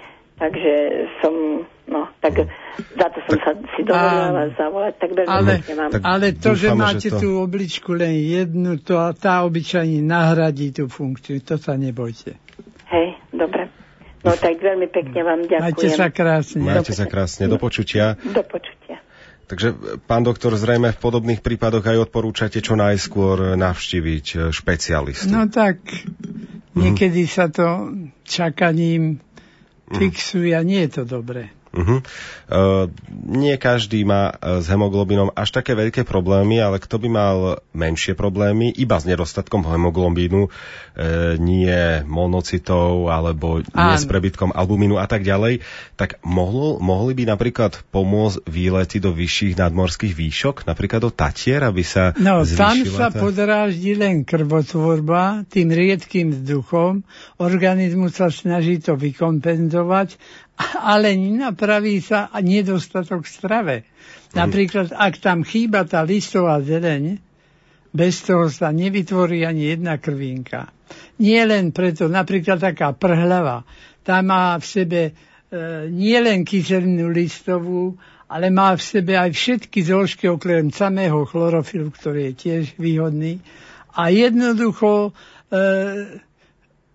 Takže 0.42 0.74
som, 1.22 1.62
no, 1.86 2.10
tak 2.18 2.50
za 2.98 3.06
to 3.14 3.18
som 3.30 3.36
sa 3.46 3.52
si 3.78 3.86
dovolila 3.86 4.50
zavolať, 4.58 4.94
tak 4.98 5.10
veľmi 5.14 5.30
Ale, 5.30 5.50
pekne 5.62 5.74
vám. 5.78 5.90
Tak 5.94 6.02
ale 6.02 6.26
to, 6.34 6.50
že 6.58 6.66
dúfame, 6.66 6.82
máte 6.82 7.06
že 7.06 7.10
to- 7.14 7.20
tú 7.22 7.30
obličku 7.38 7.90
len 7.94 8.14
jednu, 8.18 8.82
to, 8.82 8.98
tá 9.14 9.46
obyčajne 9.46 10.02
nahradí 10.02 10.74
tú 10.74 10.90
funkciu, 10.90 11.38
to 11.46 11.62
sa 11.62 11.78
nebojte. 11.78 12.34
Hej, 12.90 13.22
dobre. 13.30 13.70
No 14.26 14.34
tak 14.34 14.58
veľmi 14.58 14.90
pekne 14.90 15.20
vám 15.22 15.46
ďakujem. 15.46 15.62
Majte 15.62 15.88
sa 15.94 16.06
krásne. 16.10 16.58
Majte 16.58 16.90
sa 16.90 17.06
krásne, 17.06 17.46
do 17.46 17.58
počutia. 17.62 18.18
Do 18.18 18.42
počutia. 18.42 18.98
Takže, 19.46 19.78
pán 20.10 20.26
doktor, 20.26 20.58
zrejme 20.58 20.90
v 20.90 20.98
podobných 20.98 21.38
prípadoch 21.38 21.86
aj 21.86 22.10
odporúčate 22.10 22.58
čo 22.58 22.74
najskôr 22.74 23.54
navštíviť 23.54 24.50
špecialistu. 24.50 25.30
No 25.30 25.46
tak, 25.46 25.86
niekedy 26.74 27.30
sa 27.30 27.46
to 27.46 27.94
čakaním 28.26 29.22
fixuje 29.98 30.56
a 30.56 30.62
nie 30.62 30.80
je 30.80 30.88
to 30.88 31.02
dobré. 31.04 31.61
Uh-huh. 31.72 32.04
Uh, 32.52 32.92
nie 33.24 33.56
každý 33.56 34.04
má 34.04 34.36
uh, 34.36 34.60
s 34.60 34.68
hemoglobinom 34.68 35.32
až 35.32 35.56
také 35.56 35.72
veľké 35.72 36.04
problémy, 36.04 36.60
ale 36.60 36.76
kto 36.76 37.00
by 37.00 37.08
mal 37.08 37.36
menšie 37.72 38.12
problémy, 38.12 38.68
iba 38.76 39.00
s 39.00 39.08
nedostatkom 39.08 39.64
hemoglobínu, 39.64 40.48
uh, 40.48 41.34
nie 41.40 42.04
monocitov 42.04 43.08
alebo 43.08 43.64
nie 43.64 43.96
s 43.96 44.04
prebytkom 44.04 44.52
albumínu 44.52 45.00
a 45.00 45.08
tak 45.08 45.24
ďalej, 45.24 45.64
tak 45.96 46.20
mohlo, 46.20 46.76
mohli 46.76 47.16
by 47.16 47.32
napríklad 47.32 47.80
pomôcť 47.88 48.44
výlety 48.44 49.00
do 49.00 49.16
vyšších 49.16 49.56
nadmorských 49.56 50.12
výšok, 50.12 50.68
napríklad 50.68 51.08
do 51.08 51.10
Tatier, 51.10 51.64
aby 51.64 51.80
sa 51.80 52.12
No, 52.20 52.44
tam 52.44 52.84
sa 52.84 53.08
tá... 53.08 53.16
podráždi 53.16 53.96
len 53.96 54.28
krvotvorba 54.28 55.48
tým 55.48 55.72
riedkým 55.72 56.36
vzduchom, 56.36 57.00
organizmus 57.40 58.20
sa 58.20 58.28
snaží 58.28 58.76
to 58.76 58.92
vykompenzovať 58.92 60.20
ale 60.94 61.14
napraví 61.16 62.00
sa 62.02 62.32
nedostatok 62.40 63.26
strave. 63.28 63.86
Napríklad, 64.32 64.96
ak 64.96 65.20
tam 65.20 65.44
chýba 65.44 65.84
tá 65.84 66.00
listová 66.02 66.58
zeleň, 66.64 67.20
bez 67.92 68.24
toho 68.24 68.48
sa 68.48 68.72
nevytvorí 68.72 69.44
ani 69.44 69.76
jedna 69.76 70.00
krvinka. 70.00 70.72
Nie 71.20 71.44
len 71.44 71.76
preto, 71.76 72.08
napríklad 72.08 72.56
taká 72.56 72.96
prhlava, 72.96 73.68
tá 74.00 74.24
má 74.24 74.56
v 74.56 74.64
sebe 74.64 75.00
e, 75.04 75.12
nie 75.92 76.16
len 76.16 76.48
kyselinu 76.48 77.12
listovú, 77.12 78.00
ale 78.32 78.48
má 78.48 78.72
v 78.72 78.82
sebe 78.82 79.12
aj 79.20 79.36
všetky 79.36 79.84
zložky 79.84 80.24
okrem 80.32 80.72
samého 80.72 81.28
chlorofilu, 81.28 81.92
ktorý 81.92 82.32
je 82.32 82.34
tiež 82.34 82.64
výhodný. 82.80 83.44
A 83.92 84.08
jednoducho 84.08 85.12
e, 85.52 85.60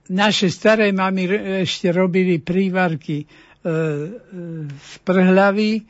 naše 0.10 0.50
staré 0.50 0.90
mamy 0.90 1.30
ešte 1.62 1.94
robili 1.94 2.42
prívarky 2.42 3.30
z 3.68 4.94
prhľavy 5.04 5.84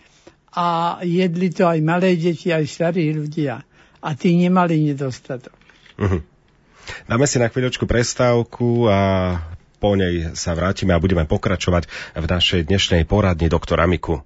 a 0.57 0.97
jedli 1.05 1.53
to 1.53 1.69
aj 1.69 1.79
malé 1.85 2.17
deti, 2.17 2.49
aj 2.49 2.65
starí 2.65 3.13
ľudia. 3.13 3.61
A 4.01 4.09
tí 4.17 4.33
nemali 4.37 4.81
nedostatok. 4.81 5.53
Uh-huh. 5.97 6.21
Dáme 7.05 7.25
si 7.29 7.37
na 7.37 7.49
chvíľočku 7.49 7.85
prestávku 7.85 8.87
a 8.89 8.99
po 9.77 9.93
nej 9.93 10.33
sa 10.33 10.57
vrátime 10.57 10.97
a 10.97 11.01
budeme 11.01 11.29
pokračovať 11.29 11.85
v 12.17 12.25
našej 12.25 12.61
dnešnej 12.65 13.05
poradni 13.05 13.49
doktora 13.49 13.85
Miku. 13.85 14.25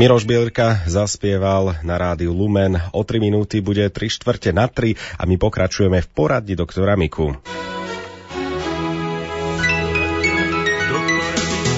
Miroš 0.00 0.24
Bielka 0.24 0.80
zaspieval 0.88 1.76
na 1.84 2.00
rádiu 2.00 2.32
Lumen. 2.32 2.72
O 2.96 3.04
3 3.04 3.20
minúty 3.20 3.60
bude 3.60 3.84
3 3.84 4.08
štvrte 4.08 4.48
na 4.48 4.64
3 4.64 4.96
a 4.96 5.28
my 5.28 5.36
pokračujeme 5.36 6.00
v 6.00 6.08
poradni 6.16 6.56
doktora 6.56 6.96
Miku. 6.96 7.36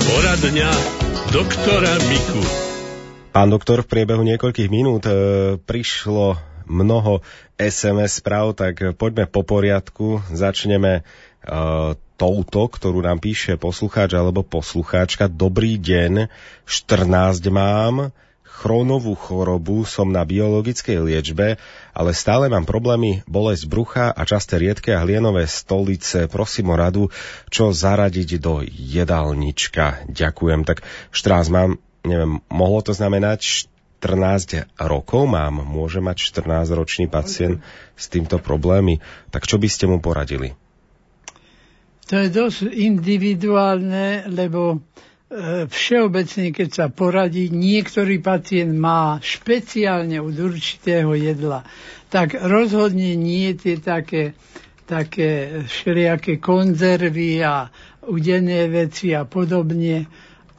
Poradňa 0.07 0.71
doktora 1.35 1.99
Miku. 2.07 2.43
Pán 3.35 3.51
doktor, 3.51 3.83
v 3.83 3.91
priebehu 3.91 4.23
niekoľkých 4.23 4.71
minút 4.71 5.03
e, 5.11 5.59
prišlo 5.59 6.39
mnoho 6.71 7.27
SMS 7.59 8.23
správ, 8.23 8.55
tak 8.55 9.03
poďme 9.03 9.27
po 9.27 9.43
poriadku. 9.43 10.23
Začneme 10.31 11.03
touto, 12.23 12.71
ktorú 12.71 13.03
nám 13.03 13.19
píše 13.19 13.59
poslucháč 13.59 14.15
alebo 14.15 14.47
poslucháčka. 14.47 15.27
Dobrý 15.27 15.75
deň, 15.75 16.31
14 16.71 17.51
mám, 17.51 18.15
chrónovú 18.47 19.19
chorobu, 19.19 19.83
som 19.83 20.07
na 20.07 20.23
biologickej 20.23 21.03
liečbe, 21.03 21.59
ale 21.91 22.11
stále 22.15 22.47
mám 22.47 22.63
problémy, 22.63 23.27
bolesť 23.27 23.67
brucha 23.67 24.07
a 24.15 24.23
časté 24.23 24.63
riedke 24.63 24.95
a 24.95 25.03
hlienové 25.03 25.51
stolice. 25.51 26.31
Prosím 26.31 26.71
o 26.71 26.79
radu, 26.79 27.11
čo 27.51 27.75
zaradiť 27.75 28.39
do 28.39 28.63
jedálnička. 28.71 30.07
Ďakujem. 30.07 30.63
Tak 30.63 30.87
14 31.11 31.51
mám, 31.51 31.83
neviem, 32.07 32.39
mohlo 32.47 32.87
to 32.87 32.95
znamenať 32.95 33.67
14 33.99 34.71
rokov 34.79 35.27
mám, 35.27 35.59
môže 35.67 35.99
mať 35.99 36.23
14-ročný 36.23 37.11
pacient 37.11 37.59
s 37.99 38.07
týmto 38.07 38.39
problémy. 38.39 39.03
Tak 39.35 39.51
čo 39.51 39.59
by 39.59 39.67
ste 39.67 39.91
mu 39.91 39.99
poradili? 39.99 40.62
To 42.13 42.21
je 42.21 42.29
dosť 42.29 42.69
individuálne, 42.69 44.29
lebo 44.29 44.77
e, 44.77 44.79
všeobecne, 45.65 46.53
keď 46.53 46.69
sa 46.69 46.87
poradí, 46.93 47.49
niektorý 47.49 48.21
pacient 48.21 48.77
má 48.77 49.17
špeciálne 49.17 50.21
od 50.21 50.37
určitého 50.37 51.17
jedla, 51.17 51.65
tak 52.13 52.37
rozhodne 52.37 53.17
nie 53.17 53.57
tie 53.57 53.81
také, 53.81 54.37
také 54.85 55.65
všelijaké 55.65 56.37
konzervy 56.37 57.41
a 57.41 57.73
udené 58.05 58.69
veci 58.69 59.17
a 59.17 59.25
podobne. 59.25 60.05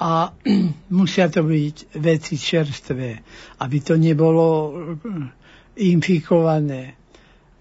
A 0.01 0.34
musia 0.97 1.30
to 1.30 1.45
byť 1.45 1.93
veci 2.01 2.34
čerstvé, 2.34 3.10
aby 3.62 3.78
to 3.78 3.93
nebolo 3.93 4.74
infikované. 5.78 6.97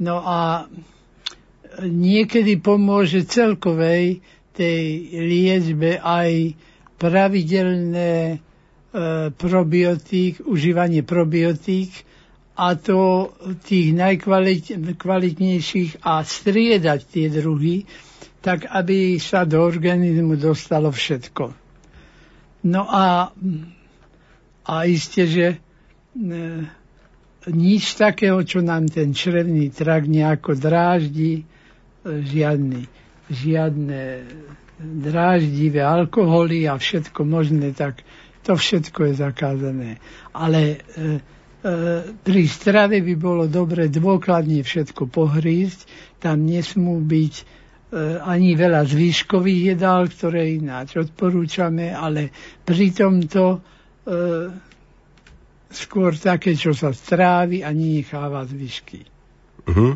No 0.01 0.25
a 0.25 0.65
niekedy 1.81 2.59
pomôže 2.59 3.25
celkovej 3.25 4.21
tej 4.53 4.83
liečbe 5.17 5.97
aj 5.97 6.53
pravidelné 7.01 8.13
e, 8.33 8.37
probiotík, 9.33 10.45
užívanie 10.45 11.03
probiotík 11.03 12.05
a 12.53 12.77
to 12.77 13.33
tých 13.65 13.97
najkvalitnejších 13.97 16.05
a 16.05 16.21
striedať 16.21 17.01
tie 17.09 17.33
druhy, 17.33 17.89
tak 18.45 18.69
aby 18.69 19.17
sa 19.17 19.49
do 19.49 19.65
organizmu 19.65 20.37
dostalo 20.37 20.93
všetko. 20.93 21.57
No 22.63 22.87
a, 22.87 23.35
a 24.63 24.75
isté, 24.87 25.27
že 25.27 25.47
e, 25.49 25.57
nič 27.51 27.99
takého, 27.99 28.39
čo 28.47 28.63
nám 28.63 28.87
ten 28.87 29.11
črevný 29.11 29.75
trak 29.75 30.07
nejako 30.07 30.55
dráždi, 30.55 31.43
žiadny, 32.07 32.87
žiadne 33.31 34.03
dráždivé 34.83 35.81
alkoholy 35.83 36.67
a 36.67 36.75
všetko 36.75 37.23
možné, 37.23 37.71
tak 37.73 38.03
to 38.43 38.59
všetko 38.59 39.11
je 39.11 39.15
zakázané. 39.23 39.91
Ale 40.35 40.61
e, 40.63 40.77
e, 40.77 40.79
pri 42.11 42.43
strave 42.51 42.99
by 42.99 43.15
bolo 43.15 43.47
dobre 43.47 43.87
dôkladne 43.87 44.67
všetko 44.67 45.07
pohrísť, 45.07 45.87
tam 46.19 46.43
nesmú 46.43 46.99
byť 46.99 47.35
e, 47.39 47.45
ani 48.19 48.59
veľa 48.59 48.83
zvýškových 48.91 49.79
jedál, 49.79 50.11
ktoré 50.11 50.59
ináč 50.59 50.99
odporúčame, 50.99 51.95
ale 51.95 52.35
pri 52.67 52.91
tomto 52.91 53.43
e, 53.55 53.59
skôr 55.71 56.13
také, 56.19 56.59
čo 56.59 56.75
sa 56.75 56.91
strávi 56.91 57.63
a 57.63 57.71
nenecháva 57.71 58.43
zvyšky. 58.45 59.07
Uh-huh. 59.63 59.95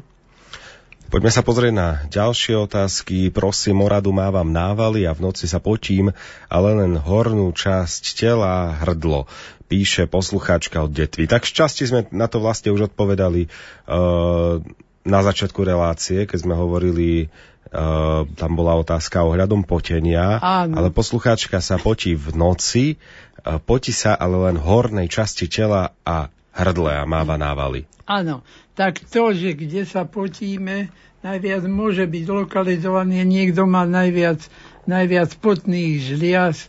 Poďme 1.06 1.30
sa 1.30 1.46
pozrieť 1.46 1.70
na 1.70 1.88
ďalšie 2.10 2.58
otázky. 2.58 3.30
Prosím, 3.30 3.86
o 3.86 3.88
radu 3.88 4.10
mávam 4.10 4.50
návaly 4.50 5.06
a 5.06 5.14
v 5.14 5.30
noci 5.30 5.46
sa 5.46 5.62
potím, 5.62 6.10
ale 6.50 6.82
len 6.82 6.98
hornú 6.98 7.54
časť 7.54 8.18
tela 8.18 8.74
hrdlo 8.82 9.30
píše 9.66 10.10
poslucháčka 10.10 10.82
od 10.82 10.90
detvy. 10.90 11.30
Tak 11.30 11.46
z 11.46 11.52
časti 11.62 11.82
sme 11.86 12.06
na 12.14 12.26
to 12.30 12.42
vlastne 12.42 12.74
už 12.74 12.90
odpovedali 12.94 13.46
uh, 13.46 14.62
na 15.06 15.20
začiatku 15.22 15.62
relácie, 15.62 16.26
keď 16.26 16.38
sme 16.42 16.54
hovorili, 16.58 17.26
uh, 17.26 18.26
tam 18.38 18.58
bola 18.58 18.78
otázka 18.78 19.26
ohľadom 19.26 19.66
potenia, 19.66 20.38
Áno. 20.42 20.74
ale 20.74 20.88
poslucháčka 20.90 21.62
sa 21.62 21.78
potí 21.78 22.14
v 22.14 22.34
noci, 22.34 22.84
uh, 22.94 23.58
potí 23.62 23.90
sa 23.90 24.14
ale 24.14 24.50
len 24.50 24.56
hornej 24.58 25.10
časti 25.10 25.46
tela 25.50 25.94
a 26.06 26.30
hrdle 26.54 26.94
a 26.98 27.04
máva 27.06 27.38
návaly. 27.38 27.86
Áno, 28.06 28.46
tak 28.76 29.00
to, 29.08 29.32
že 29.32 29.56
kde 29.56 29.88
sa 29.88 30.04
potíme, 30.04 30.92
najviac 31.24 31.64
môže 31.64 32.04
byť 32.04 32.24
lokalizovaný, 32.28 33.24
niekto 33.24 33.64
má 33.64 33.88
najviac, 33.88 34.44
najviac 34.84 35.32
potných 35.40 36.12
žliaz 36.12 36.68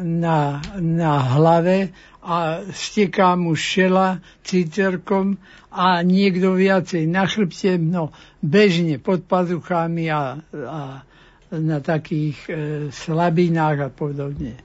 na, 0.00 0.64
na 0.80 1.12
hlave 1.36 1.92
a 2.24 2.64
steká 2.72 3.36
mu 3.36 3.52
šela 3.52 4.24
cíterkom 4.42 5.36
a 5.68 6.00
niekto 6.00 6.56
viacej 6.56 7.04
na 7.04 7.28
chrbte, 7.28 7.76
no 7.76 8.10
bežne 8.40 8.96
pod 8.96 9.28
pazuchami 9.28 10.08
a, 10.08 10.40
a 10.40 10.80
na 11.52 11.78
takých 11.84 12.38
e, 12.48 12.52
slabinách 12.88 13.78
a 13.86 13.90
podobne. 13.92 14.56
E, 14.56 14.60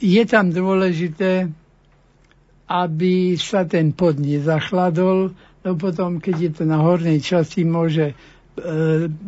je 0.00 0.22
tam 0.28 0.52
dôležité, 0.52 1.48
aby 2.70 3.34
sa 3.34 3.66
ten 3.66 3.90
pod 3.90 4.22
nezachladol, 4.22 5.34
no 5.66 5.70
potom, 5.74 6.22
keď 6.22 6.36
je 6.38 6.50
to 6.54 6.64
na 6.70 6.78
hornej 6.78 7.18
časti, 7.18 7.66
môže 7.66 8.14
e, 8.14 8.14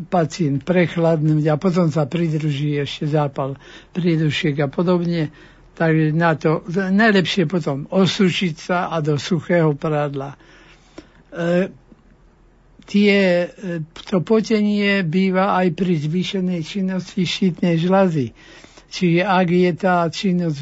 pacient 0.07 0.63
prechladnúť 0.63 1.51
a 1.51 1.59
potom 1.59 1.91
sa 1.91 2.07
pridruží 2.07 2.79
ešte 2.79 3.11
zápal 3.11 3.59
priedušiek 3.91 4.63
a 4.63 4.71
podobne. 4.71 5.35
Takže 5.75 6.15
na 6.15 6.39
to 6.39 6.63
najlepšie 6.71 7.51
potom 7.51 7.91
osušiť 7.91 8.55
sa 8.55 8.95
a 8.95 9.03
do 9.03 9.19
suchého 9.19 9.75
prádla. 9.75 10.39
E, 11.35 11.73
tie, 12.87 13.19
e, 13.51 13.83
to 14.07 14.23
potenie 14.23 15.03
býva 15.03 15.59
aj 15.59 15.75
pri 15.75 15.99
zvýšenej 15.99 16.63
činnosti 16.63 17.27
štítnej 17.27 17.83
žlazy. 17.83 18.31
Čiže 18.93 19.21
ak 19.25 19.49
je 19.51 19.71
tá 19.75 20.07
činnosť 20.07 20.61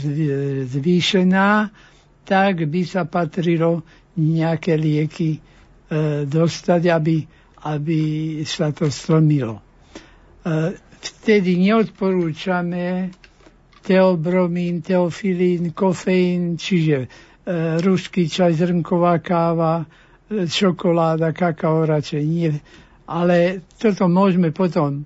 zvýšená, 0.71 1.49
tak 2.25 2.67
by 2.67 2.83
sa 2.85 3.05
patrilo 3.05 3.83
nejaké 4.17 4.77
lieky 4.77 5.37
e, 5.37 5.41
dostať, 6.25 6.83
aby, 6.91 7.17
aby 7.67 8.01
sa 8.45 8.71
to 8.71 8.89
slomilo. 8.89 9.59
E, 9.59 9.63
vtedy 11.01 11.57
neodporúčame 11.57 13.11
teobromín, 13.81 14.85
teofilín, 14.85 15.73
kofeín, 15.73 16.61
čiže 16.61 16.99
e, 17.05 17.09
ruský 17.81 18.29
čaj, 18.29 18.61
zrnková 18.61 19.19
káva, 19.25 19.85
e, 20.29 20.45
čokoláda, 20.45 21.33
kakao 21.33 21.89
radšej 21.89 22.23
nie. 22.23 22.53
Ale 23.11 23.65
toto 23.81 24.07
môžeme 24.07 24.53
potom 24.53 25.03
e, 25.03 25.05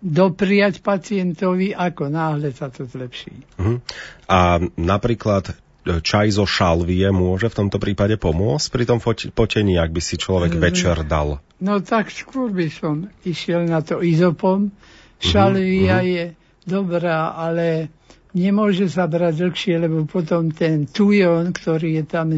dopriať 0.00 0.80
pacientovi, 0.80 1.76
ako 1.76 2.08
náhle 2.08 2.50
sa 2.56 2.72
to 2.72 2.88
zlepší. 2.88 3.36
Uh-huh. 3.60 3.84
A 4.26 4.56
napríklad 4.80 5.52
e, 5.52 6.00
čaj 6.00 6.40
zo 6.40 6.48
šalvie 6.48 7.12
môže 7.12 7.52
v 7.52 7.58
tomto 7.64 7.76
prípade 7.76 8.16
pomôcť 8.16 8.66
pri 8.72 8.84
tom 8.88 8.98
potení, 9.36 9.76
ak 9.76 9.92
by 9.92 10.00
si 10.00 10.16
človek 10.16 10.56
mm. 10.56 10.60
večer 10.60 10.96
dal? 11.04 11.44
No 11.60 11.84
tak 11.84 12.08
skôr 12.08 12.48
by 12.48 12.72
som 12.72 13.12
išiel 13.28 13.68
na 13.68 13.84
to 13.84 14.00
izopom. 14.00 14.72
Šalvia 15.20 16.00
uh-huh. 16.00 16.08
je 16.08 16.24
dobrá, 16.64 17.36
ale 17.36 17.92
nemôže 18.32 18.88
sa 18.88 19.04
brať 19.04 19.44
dlhšie, 19.44 19.74
lebo 19.84 20.08
potom 20.08 20.48
ten 20.48 20.88
tujon, 20.88 21.52
ktorý 21.52 22.00
je 22.00 22.04
tam, 22.08 22.32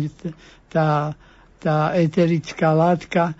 tá, 0.66 1.14
tá 1.62 1.94
eterická 1.94 2.74
látka, 2.74 3.38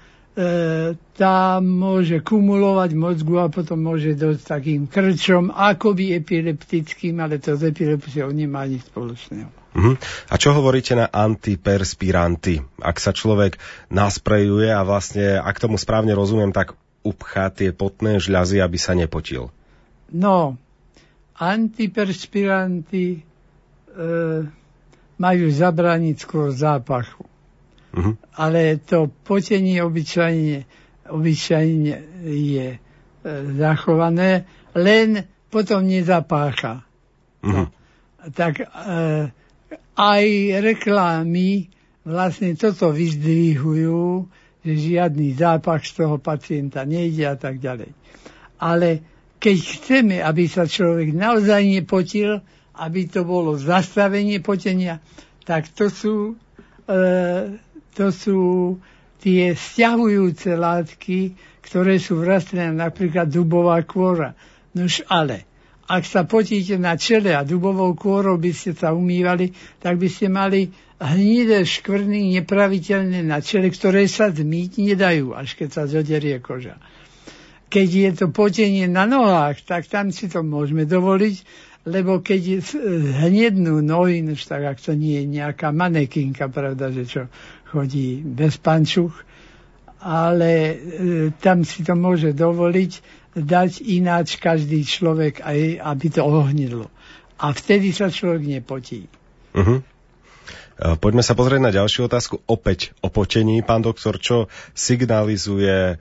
tá 1.12 1.60
môže 1.60 2.24
kumulovať 2.24 2.96
mozgu 2.96 3.36
a 3.36 3.52
potom 3.52 3.84
môže 3.84 4.16
dosť 4.16 4.42
takým 4.48 4.88
krčom, 4.88 5.52
akoby 5.52 6.16
epileptickým, 6.16 7.20
ale 7.20 7.36
to 7.36 7.52
s 7.52 7.68
epilepsiou 7.68 8.32
nemá 8.32 8.64
nič 8.64 8.88
spoločného. 8.88 9.52
Uh-huh. 9.72 9.96
A 10.28 10.34
čo 10.36 10.56
hovoríte 10.56 10.96
na 10.96 11.08
antiperspiranty? 11.08 12.64
Ak 12.80 13.00
sa 13.00 13.12
človek 13.12 13.60
nasprejuje 13.92 14.72
a 14.72 14.84
vlastne, 14.84 15.36
ak 15.36 15.60
tomu 15.60 15.76
správne 15.76 16.16
rozumiem, 16.16 16.52
tak 16.52 16.76
upchá 17.04 17.52
tie 17.52 17.72
potné 17.72 18.16
žľazy, 18.16 18.60
aby 18.60 18.78
sa 18.80 18.96
nepotil. 18.96 19.52
No, 20.12 20.60
antiperspiranty 21.36 23.04
e, 23.16 23.20
majú 25.16 25.46
zabrániť 25.48 26.16
skôr 26.20 26.52
zápachu. 26.52 27.31
Uh-huh. 27.92 28.16
Ale 28.40 28.80
to 28.80 29.08
potenie 29.08 29.84
obyčajne, 29.84 30.64
obyčajne 31.12 31.94
je 32.24 32.68
e, 32.72 32.78
zachované, 33.56 34.48
len 34.72 35.28
potom 35.52 35.84
nezapácha. 35.84 36.88
Uh-huh. 37.44 37.68
No. 37.68 37.72
Tak 38.32 38.64
e, 38.64 38.66
aj 39.92 40.24
reklámy 40.64 41.68
vlastne 42.02 42.56
toto 42.56 42.90
vyzdvihujú, 42.90 44.26
že 44.62 44.72
žiadny 44.72 45.34
zápach 45.34 45.82
z 45.82 46.06
toho 46.06 46.16
pacienta 46.22 46.86
nejde 46.86 47.26
a 47.26 47.36
tak 47.36 47.58
ďalej. 47.58 47.90
Ale 48.62 49.02
keď 49.42 49.56
chceme, 49.58 50.16
aby 50.22 50.46
sa 50.46 50.70
človek 50.70 51.10
naozaj 51.10 51.66
nepotil, 51.66 52.38
aby 52.78 53.10
to 53.10 53.26
bolo 53.26 53.58
zastavenie 53.58 54.38
potenia, 54.38 55.02
tak 55.42 55.66
to 55.74 55.90
sú, 55.90 56.14
e, 56.30 56.34
to 57.92 58.08
sú 58.12 58.40
tie 59.22 59.54
stiahujúce 59.54 60.58
látky, 60.58 61.38
ktoré 61.62 62.02
sú 62.02 62.20
v 62.20 62.34
rastlinách, 62.36 62.74
napríklad 62.74 63.30
dubová 63.30 63.78
kôra. 63.86 64.34
Nož 64.74 65.06
ale, 65.06 65.46
ak 65.86 66.02
sa 66.02 66.26
potíte 66.26 66.74
na 66.80 66.98
čele 66.98 67.36
a 67.36 67.46
dubovou 67.46 67.94
kôrou 67.94 68.40
by 68.40 68.50
ste 68.50 68.74
sa 68.74 68.90
umývali, 68.90 69.54
tak 69.78 70.00
by 70.00 70.08
ste 70.10 70.26
mali 70.26 70.72
hnidé 70.98 71.62
škvrny 71.62 72.34
nepraviteľné 72.40 73.22
na 73.22 73.38
čele, 73.38 73.70
ktoré 73.70 74.10
sa 74.10 74.30
zmýť 74.30 74.82
nedajú, 74.82 75.34
až 75.36 75.54
keď 75.54 75.68
sa 75.70 75.82
zoderie 75.86 76.38
koža. 76.42 76.78
Keď 77.72 77.88
je 77.88 78.10
to 78.12 78.26
potenie 78.28 78.84
na 78.84 79.08
nohách, 79.08 79.64
tak 79.64 79.88
tam 79.88 80.12
si 80.12 80.28
to 80.28 80.44
môžeme 80.44 80.84
dovoliť, 80.84 81.36
lebo 81.88 82.22
keď 82.22 82.62
hnednú 83.26 83.82
nohy, 83.82 84.22
tak 84.46 84.76
ak 84.76 84.78
to 84.78 84.94
nie 84.94 85.18
je 85.18 85.26
nejaká 85.26 85.74
manekinka, 85.74 86.46
pravda, 86.46 86.94
že 86.94 87.04
čo 87.08 87.22
chodí 87.72 88.20
bez 88.20 88.60
pančuch, 88.60 89.16
ale 90.04 90.50
e, 90.52 90.74
tam 91.40 91.64
si 91.64 91.80
to 91.80 91.96
môže 91.96 92.36
dovoliť, 92.36 92.92
dať 93.32 93.80
ináč 93.80 94.36
každý 94.36 94.84
človek, 94.84 95.40
aj 95.40 95.80
aby 95.80 96.06
to 96.12 96.20
ohnidlo. 96.20 96.92
A 97.40 97.56
vtedy 97.56 97.96
sa 97.96 98.12
človek 98.12 98.44
nepotí. 98.44 99.08
Uh-huh. 99.56 99.80
Poďme 100.82 101.22
sa 101.22 101.38
pozrieť 101.38 101.62
na 101.62 101.72
ďalšiu 101.72 102.10
otázku. 102.10 102.42
Opäť 102.50 102.90
o 103.00 103.08
potení, 103.08 103.62
pán 103.62 103.86
doktor, 103.86 104.18
čo 104.18 104.50
signalizuje 104.74 105.96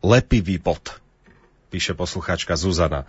lepivý 0.00 0.56
pot? 0.58 0.96
Píše 1.68 1.92
poslucháčka 1.92 2.56
Zuzana. 2.56 3.04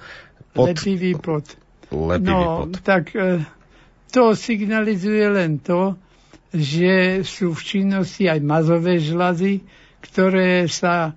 Pot... 0.51 0.75
Lepivý 0.75 1.15
pot. 1.15 1.45
Lepivý 1.87 2.27
no, 2.27 2.67
pot. 2.67 2.83
tak 2.83 3.15
e, 3.15 3.47
to 4.11 4.35
signalizuje 4.35 5.23
len 5.31 5.63
to, 5.63 5.95
že 6.53 7.23
sú 7.27 7.51
v 7.51 7.61
činnosti 7.61 8.31
aj 8.31 8.39
mazové 8.43 8.99
žlazy, 9.03 9.63
ktoré 9.99 10.67
sa 10.71 11.15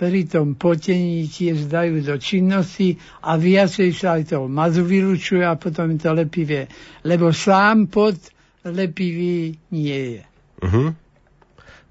pri 0.00 0.24
tom 0.24 0.56
potení 0.56 1.28
tiež 1.28 1.68
dajú 1.68 2.00
do 2.00 2.16
činnosti 2.16 2.96
a 3.20 3.36
viacej 3.36 3.92
sa 3.92 4.16
aj 4.16 4.32
toho 4.32 4.48
mazu 4.48 4.80
vylučuje 4.80 5.44
a 5.44 5.60
potom 5.60 5.92
je 5.92 5.98
to 6.00 6.16
lepivé. 6.16 6.72
Lebo 7.04 7.36
sám 7.36 7.92
pot 7.92 8.16
lepivý 8.64 9.60
nie 9.68 10.00
je. 10.16 10.22
Uh-huh. 10.64 10.96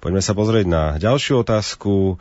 Poďme 0.02 0.26
sa 0.26 0.34
pozrieť 0.34 0.66
na 0.66 0.84
ďalšiu 0.98 1.46
otázku. 1.46 2.18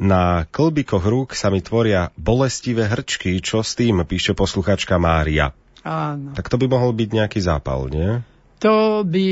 Na 0.00 0.48
klbikoch 0.48 1.04
rúk 1.04 1.36
sa 1.36 1.52
mi 1.52 1.62
tvoria 1.62 2.10
bolestivé 2.16 2.88
hrčky. 2.88 3.38
Čo 3.38 3.60
s 3.62 3.78
tým? 3.78 4.02
Píše 4.02 4.32
posluchačka 4.34 4.98
Mária. 4.98 5.52
Áno. 5.84 6.32
Tak 6.34 6.48
to 6.48 6.56
by 6.58 6.66
mohol 6.66 6.90
byť 6.96 7.08
nejaký 7.12 7.38
zápal, 7.38 7.86
nie? 7.86 8.24
To 8.60 9.00
by 9.08 9.26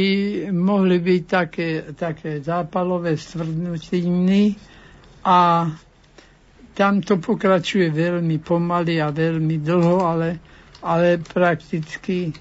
mohli 0.48 0.96
byť 0.98 1.22
také, 1.28 1.68
také 1.92 2.40
zápalové 2.40 3.12
stvrdnutiny 3.12 4.56
a 5.20 5.68
tam 6.72 7.02
to 7.04 7.20
pokračuje 7.20 7.92
veľmi 7.92 8.40
pomaly 8.40 9.02
a 9.02 9.12
veľmi 9.12 9.60
dlho, 9.60 9.98
ale, 10.00 10.40
ale 10.80 11.20
prakticky, 11.20 12.32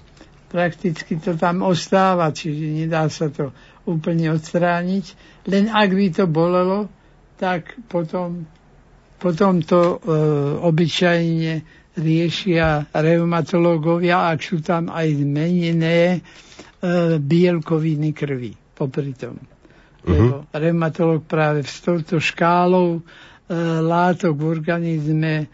prakticky 0.48 1.20
to 1.20 1.36
tam 1.36 1.60
ostáva, 1.60 2.32
čiže 2.32 2.86
nedá 2.86 3.04
sa 3.12 3.28
to 3.28 3.52
úplne 3.84 4.32
odstrániť. 4.32 5.04
Len 5.44 5.68
ak 5.68 5.90
by 5.90 6.06
to 6.08 6.24
bolelo, 6.24 6.88
tak 7.36 7.76
potom, 7.84 8.48
potom 9.20 9.60
to 9.60 9.98
e, 9.98 10.16
obyčajne 10.62 11.52
riešia 11.98 12.94
reumatológovia, 12.94 14.30
ak 14.30 14.38
sú 14.38 14.62
tam 14.62 14.86
aj 14.88 15.18
zmenené 15.18 16.22
bielkoviny 17.18 18.14
krvi 18.14 18.54
popri 18.74 19.10
tom. 19.18 19.34
Uh-huh. 20.06 20.06
Lebo 20.06 20.34
reumatolog 20.54 21.26
práve 21.26 21.66
s 21.66 21.82
touto 21.82 22.22
škálou 22.22 23.02
E, 23.48 23.56
látok 23.80 24.36
v 24.36 24.44
organizme 24.44 25.32
e, 25.40 25.46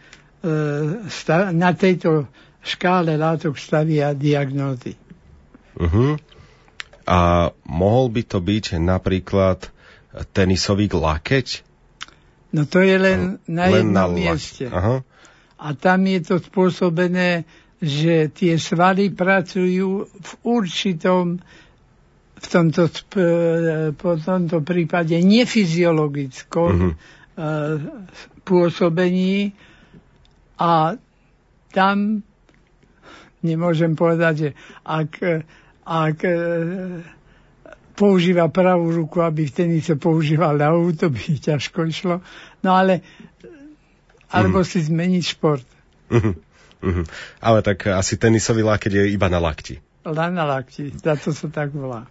na 1.55 1.71
tejto 1.79 2.27
škále 2.59 3.15
látok 3.15 3.55
stavia 3.55 4.11
diagnózy. 4.19 4.99
Uh-huh. 5.79 6.19
A 7.07 7.51
mohol 7.71 8.11
by 8.11 8.23
to 8.27 8.43
byť 8.43 8.83
napríklad 8.83 9.71
tenisový 10.35 10.91
lakeť? 10.91 11.63
No 12.51 12.67
to 12.67 12.83
je 12.83 12.99
len 12.99 13.39
na 13.47 13.71
len 13.71 13.95
jednom 13.95 13.95
na 13.95 14.05
mieste. 14.11 14.67
Aha. 14.67 15.07
A 15.55 15.67
tam 15.79 16.11
je 16.11 16.19
to 16.19 16.43
spôsobené, 16.43 17.47
že 17.85 18.33
tie 18.33 18.57
svaly 18.57 19.13
pracujú 19.13 20.09
v 20.09 20.33
určitom 20.43 21.39
v 22.35 22.47
tomto, 22.51 22.93
v 23.95 24.21
tomto 24.25 24.59
prípade 24.61 25.17
nefyziologickom 25.21 26.93
uh-huh 26.93 27.13
pôsobení 28.45 29.57
a 30.61 30.95
tam 31.75 32.23
nemôžem 33.43 33.99
povedať, 33.99 34.35
že 34.39 34.49
ak, 34.87 35.11
ak 35.83 36.19
e, 36.23 36.37
používa 37.99 38.47
pravú 38.49 38.95
ruku, 38.95 39.19
aby 39.19 39.51
v 39.51 39.53
tenise 39.53 39.99
používal 39.99 40.55
ľavú, 40.55 40.95
to 40.95 41.11
by 41.11 41.25
ťažko 41.43 41.91
išlo. 41.91 42.17
No 42.63 42.71
ale 42.79 43.03
alebo 44.31 44.63
mm. 44.63 44.67
si 44.67 44.79
zmeniť 44.87 45.25
šport. 45.27 45.67
Mm-hmm. 46.15 46.35
Mm-hmm. 46.85 47.05
Ale 47.41 47.65
tak 47.65 47.89
asi 47.89 48.21
tenisový 48.21 48.61
lákeť 48.61 48.93
je 48.93 49.05
iba 49.17 49.33
na 49.33 49.41
lakti. 49.41 49.81
Len 50.05 50.37
na 50.37 50.45
lakti, 50.45 50.93
za 50.93 51.17
to 51.17 51.33
sa 51.33 51.49
tak 51.49 51.73
volá. 51.73 52.05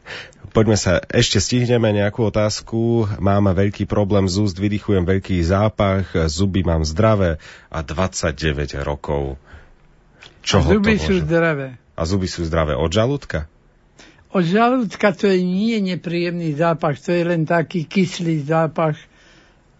Poďme 0.49 0.73
sa, 0.73 0.97
ešte 1.13 1.37
stihneme 1.37 1.93
nejakú 1.93 2.25
otázku. 2.25 3.05
Mám 3.21 3.53
veľký 3.53 3.85
problém 3.85 4.25
z 4.25 4.41
úst, 4.41 4.57
vydychujem 4.57 5.05
veľký 5.05 5.37
zápach, 5.45 6.09
zuby 6.25 6.65
mám 6.65 6.81
zdravé 6.81 7.37
a 7.69 7.85
29 7.85 8.81
rokov. 8.81 9.37
Čo 10.41 10.65
zuby 10.65 10.97
sú 10.97 11.21
zdravé. 11.21 11.77
A 11.93 12.01
zuby 12.09 12.25
sú 12.25 12.41
zdravé 12.41 12.73
od 12.73 12.89
žalúdka? 12.89 13.45
Od 14.33 14.41
žalúdka 14.41 15.13
to 15.13 15.29
je 15.29 15.45
nie 15.45 15.77
nepríjemný 15.77 16.57
zápach, 16.57 16.97
to 16.97 17.13
je 17.13 17.21
len 17.21 17.45
taký 17.45 17.85
kyslý 17.85 18.41
zápach 18.41 18.97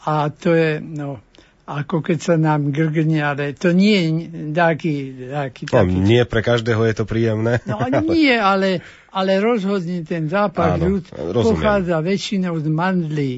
a 0.06 0.30
to 0.30 0.54
je, 0.54 0.78
no, 0.78 1.18
ako 1.64 2.04
keď 2.04 2.20
sa 2.20 2.36
nám 2.36 2.76
grgne, 2.76 3.24
ale 3.24 3.56
to 3.56 3.72
nie 3.72 3.96
je 3.96 4.10
taký... 4.52 4.94
taký, 5.32 5.64
no, 5.72 5.80
taký. 5.80 5.96
nie 5.96 6.22
pre 6.28 6.42
každého 6.44 6.84
je 6.84 6.96
to 7.00 7.06
príjemné. 7.08 7.64
No 7.64 7.80
nie, 8.12 8.36
ale, 8.36 8.84
ale 9.16 9.40
rozhodne 9.40 10.04
ten 10.04 10.28
zápach 10.28 10.76
Áno, 10.76 11.00
ľud 11.00 11.08
pochádza 11.32 12.04
väčšinou 12.04 12.60
z 12.60 12.68
mandlí 12.68 13.34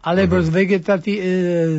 alebo 0.00 0.40
uh-huh. 0.40 0.48
z, 0.48 0.50
vegetati- 0.52 1.20
e, 1.20 1.32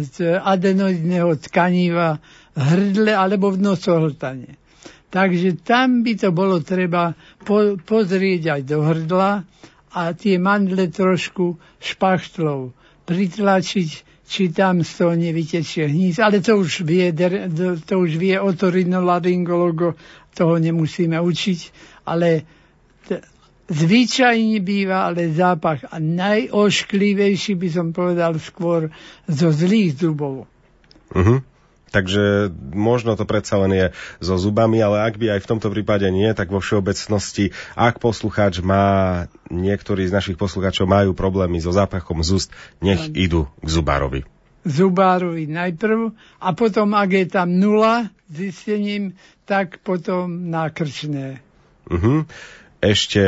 z 0.06 0.38
adenoidného 0.38 1.42
tkaniva 1.42 2.22
v 2.54 2.60
hrdle 2.62 3.14
alebo 3.18 3.50
v 3.50 3.62
nosohltane. 3.66 4.62
Takže 5.12 5.62
tam 5.66 6.06
by 6.06 6.14
to 6.16 6.30
bolo 6.30 6.62
treba 6.62 7.18
po, 7.44 7.76
pozrieť 7.82 8.42
aj 8.58 8.62
do 8.64 8.80
hrdla 8.86 9.44
a 9.92 10.02
tie 10.16 10.38
mandle 10.38 10.88
trošku 10.88 11.60
špachtlov 11.82 12.72
pritlačiť 13.10 14.11
či 14.32 14.48
tam 14.56 14.80
z 14.80 14.92
toho 14.96 15.14
nevytečie 15.20 15.92
hníz, 15.92 16.16
ale 16.24 16.40
to 16.40 16.56
už 16.56 16.88
vie, 16.88 17.12
to 17.84 17.96
už 18.00 18.16
vie 18.16 18.40
otorinolaryngologo, 18.40 20.00
toho 20.32 20.56
nemusíme 20.56 21.20
učiť, 21.20 21.60
ale 22.08 22.48
t- 23.04 23.20
zvyčajne 23.68 24.64
býva 24.64 25.12
ale 25.12 25.36
zápach 25.36 25.84
a 25.92 26.00
najošklivejší 26.00 27.60
by 27.60 27.68
som 27.68 27.92
povedal 27.92 28.40
skôr 28.40 28.88
zo 29.28 29.52
zlých 29.52 30.00
zubov. 30.00 30.48
Uh-huh. 31.12 31.44
Takže 31.92 32.50
možno 32.72 33.20
to 33.20 33.28
predsa 33.28 33.60
len 33.60 33.72
je 33.76 33.86
so 34.24 34.40
zubami, 34.40 34.80
ale 34.80 35.04
ak 35.04 35.20
by 35.20 35.36
aj 35.38 35.44
v 35.44 35.50
tomto 35.52 35.68
prípade 35.68 36.08
nie, 36.08 36.32
tak 36.32 36.48
vo 36.48 36.64
všeobecnosti, 36.64 37.52
ak 37.76 38.00
poslucháč 38.00 38.64
má, 38.64 39.28
niektorí 39.52 40.08
z 40.08 40.16
našich 40.16 40.38
poslucháčov 40.40 40.88
majú 40.88 41.12
problémy 41.12 41.60
so 41.60 41.76
zápachom 41.76 42.24
z 42.24 42.30
úst, 42.40 42.50
nech 42.80 43.12
idú 43.12 43.52
k 43.60 43.68
zubárovi. 43.68 44.24
Zubárovi 44.64 45.52
najprv 45.52 46.16
a 46.40 46.50
potom, 46.56 46.96
ak 46.96 47.10
je 47.12 47.26
tam 47.28 47.60
nula 47.60 48.08
zistením, 48.32 49.20
tak 49.44 49.84
potom 49.84 50.48
na 50.48 50.72
krčné. 50.72 51.44
Uh-huh. 51.92 52.24
Ešte 52.82 53.22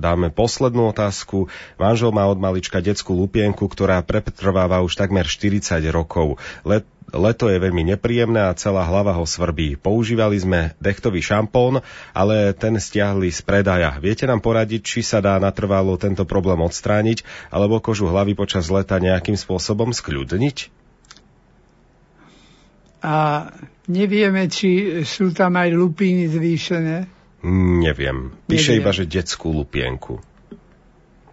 dáme 0.00 0.32
poslednú 0.32 0.88
otázku. 0.88 1.52
Manžel 1.76 2.08
má 2.08 2.24
od 2.24 2.40
malička 2.40 2.80
detskú 2.80 3.12
lupienku, 3.12 3.68
ktorá 3.68 4.00
pretrváva 4.00 4.80
už 4.80 4.96
takmer 4.96 5.28
40 5.28 5.82
rokov. 5.92 6.40
Let, 6.64 6.88
leto 7.12 7.48
je 7.48 7.56
veľmi 7.56 7.88
nepríjemné 7.96 8.48
a 8.48 8.56
celá 8.56 8.84
hlava 8.84 9.16
ho 9.16 9.24
svrbí. 9.24 9.80
Používali 9.80 10.36
sme 10.36 10.76
dechtový 10.82 11.24
šampón, 11.24 11.80
ale 12.12 12.52
ten 12.52 12.76
stiahli 12.76 13.32
z 13.32 13.40
predaja. 13.44 13.96
Viete 13.96 14.28
nám 14.28 14.44
poradiť, 14.44 14.80
či 14.84 15.00
sa 15.00 15.24
dá 15.24 15.40
natrvalo 15.40 15.96
tento 15.96 16.28
problém 16.28 16.60
odstrániť, 16.60 17.24
alebo 17.48 17.80
kožu 17.80 18.08
hlavy 18.08 18.36
počas 18.36 18.68
leta 18.68 19.00
nejakým 19.00 19.36
spôsobom 19.36 19.92
skľudniť? 19.94 20.56
A 22.98 23.46
nevieme, 23.86 24.50
či 24.50 25.02
sú 25.06 25.30
tam 25.30 25.54
aj 25.54 25.70
lupíny 25.70 26.26
zvýšené. 26.26 27.06
Neviem. 27.86 28.34
Píše 28.50 28.74
Neviem. 28.74 28.82
iba, 28.82 28.90
že 28.90 29.06
detskú 29.06 29.54
lupienku. 29.54 30.18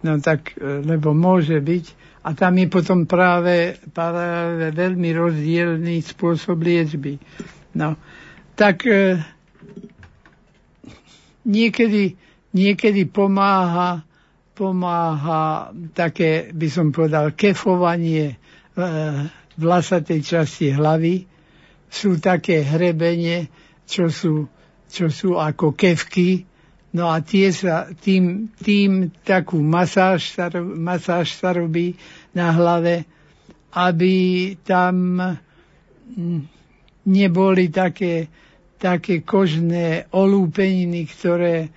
No 0.06 0.22
tak, 0.22 0.54
lebo 0.62 1.10
môže 1.10 1.58
byť. 1.58 1.84
A 2.26 2.34
tam 2.34 2.58
je 2.58 2.66
potom 2.66 3.06
práve, 3.06 3.78
práve 3.94 4.74
veľmi 4.74 5.14
rozdielný 5.14 6.02
spôsob 6.02 6.58
liečby. 6.58 7.22
No, 7.78 7.94
tak 8.58 8.82
e, 8.82 9.22
niekedy, 11.46 12.18
niekedy 12.50 13.06
pomáha, 13.06 14.02
pomáha 14.58 15.70
také, 15.94 16.50
by 16.50 16.66
som 16.66 16.90
povedal, 16.90 17.30
kefovanie 17.30 18.34
e, 18.34 18.36
vlasatej 19.54 20.20
časti 20.26 20.74
hlavy. 20.74 21.30
Sú 21.86 22.18
také 22.18 22.66
hrebenie, 22.66 23.46
čo 23.86 24.10
sú, 24.10 24.50
čo 24.90 25.14
sú 25.14 25.38
ako 25.38 25.78
kevky, 25.78 26.42
No 26.96 27.12
a 27.12 27.20
tie 27.20 27.52
sa, 27.52 27.92
tým, 27.92 28.48
tým 28.56 29.12
takú 29.20 29.60
masáž 29.60 30.32
sa, 30.32 30.48
masáž 30.56 31.36
sa 31.36 31.52
robí 31.52 31.92
na 32.32 32.56
hlave, 32.56 33.04
aby 33.76 34.56
tam 34.64 35.20
mm, 36.16 36.40
neboli 37.12 37.68
také, 37.68 38.32
také 38.80 39.20
kožné 39.20 40.08
olúpeniny, 40.08 41.04
ktoré, 41.04 41.68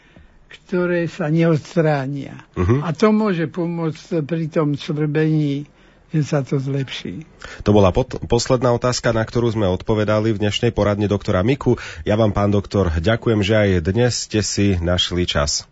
ktoré 0.47 1.11
sa 1.11 1.27
neodstránia. 1.27 2.39
Uh-huh. 2.55 2.79
A 2.79 2.95
to 2.95 3.11
môže 3.11 3.51
pomôcť 3.51 4.23
pri 4.23 4.47
tom 4.47 4.79
svrbení 4.79 5.67
že 6.09 6.21
sa 6.25 6.39
to 6.45 6.61
zlepší. 6.61 7.25
To 7.65 7.73
bola 7.73 7.89
pod, 7.89 8.21
posledná 8.29 8.69
otázka, 8.73 9.09
na 9.13 9.25
ktorú 9.25 9.53
sme 9.53 9.65
odpovedali 9.69 10.33
v 10.33 10.41
dnešnej 10.41 10.73
poradne 10.73 11.09
doktora 11.09 11.41
Miku. 11.41 11.81
Ja 12.05 12.17
vám, 12.17 12.33
pán 12.33 12.53
doktor, 12.53 12.93
ďakujem, 12.93 13.41
že 13.41 13.53
aj 13.57 13.69
dnes 13.89 14.29
ste 14.29 14.45
si 14.45 14.77
našli 14.77 15.25
čas. 15.25 15.65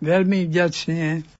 Veľmi 0.00 0.48
vďačne. 0.48 1.28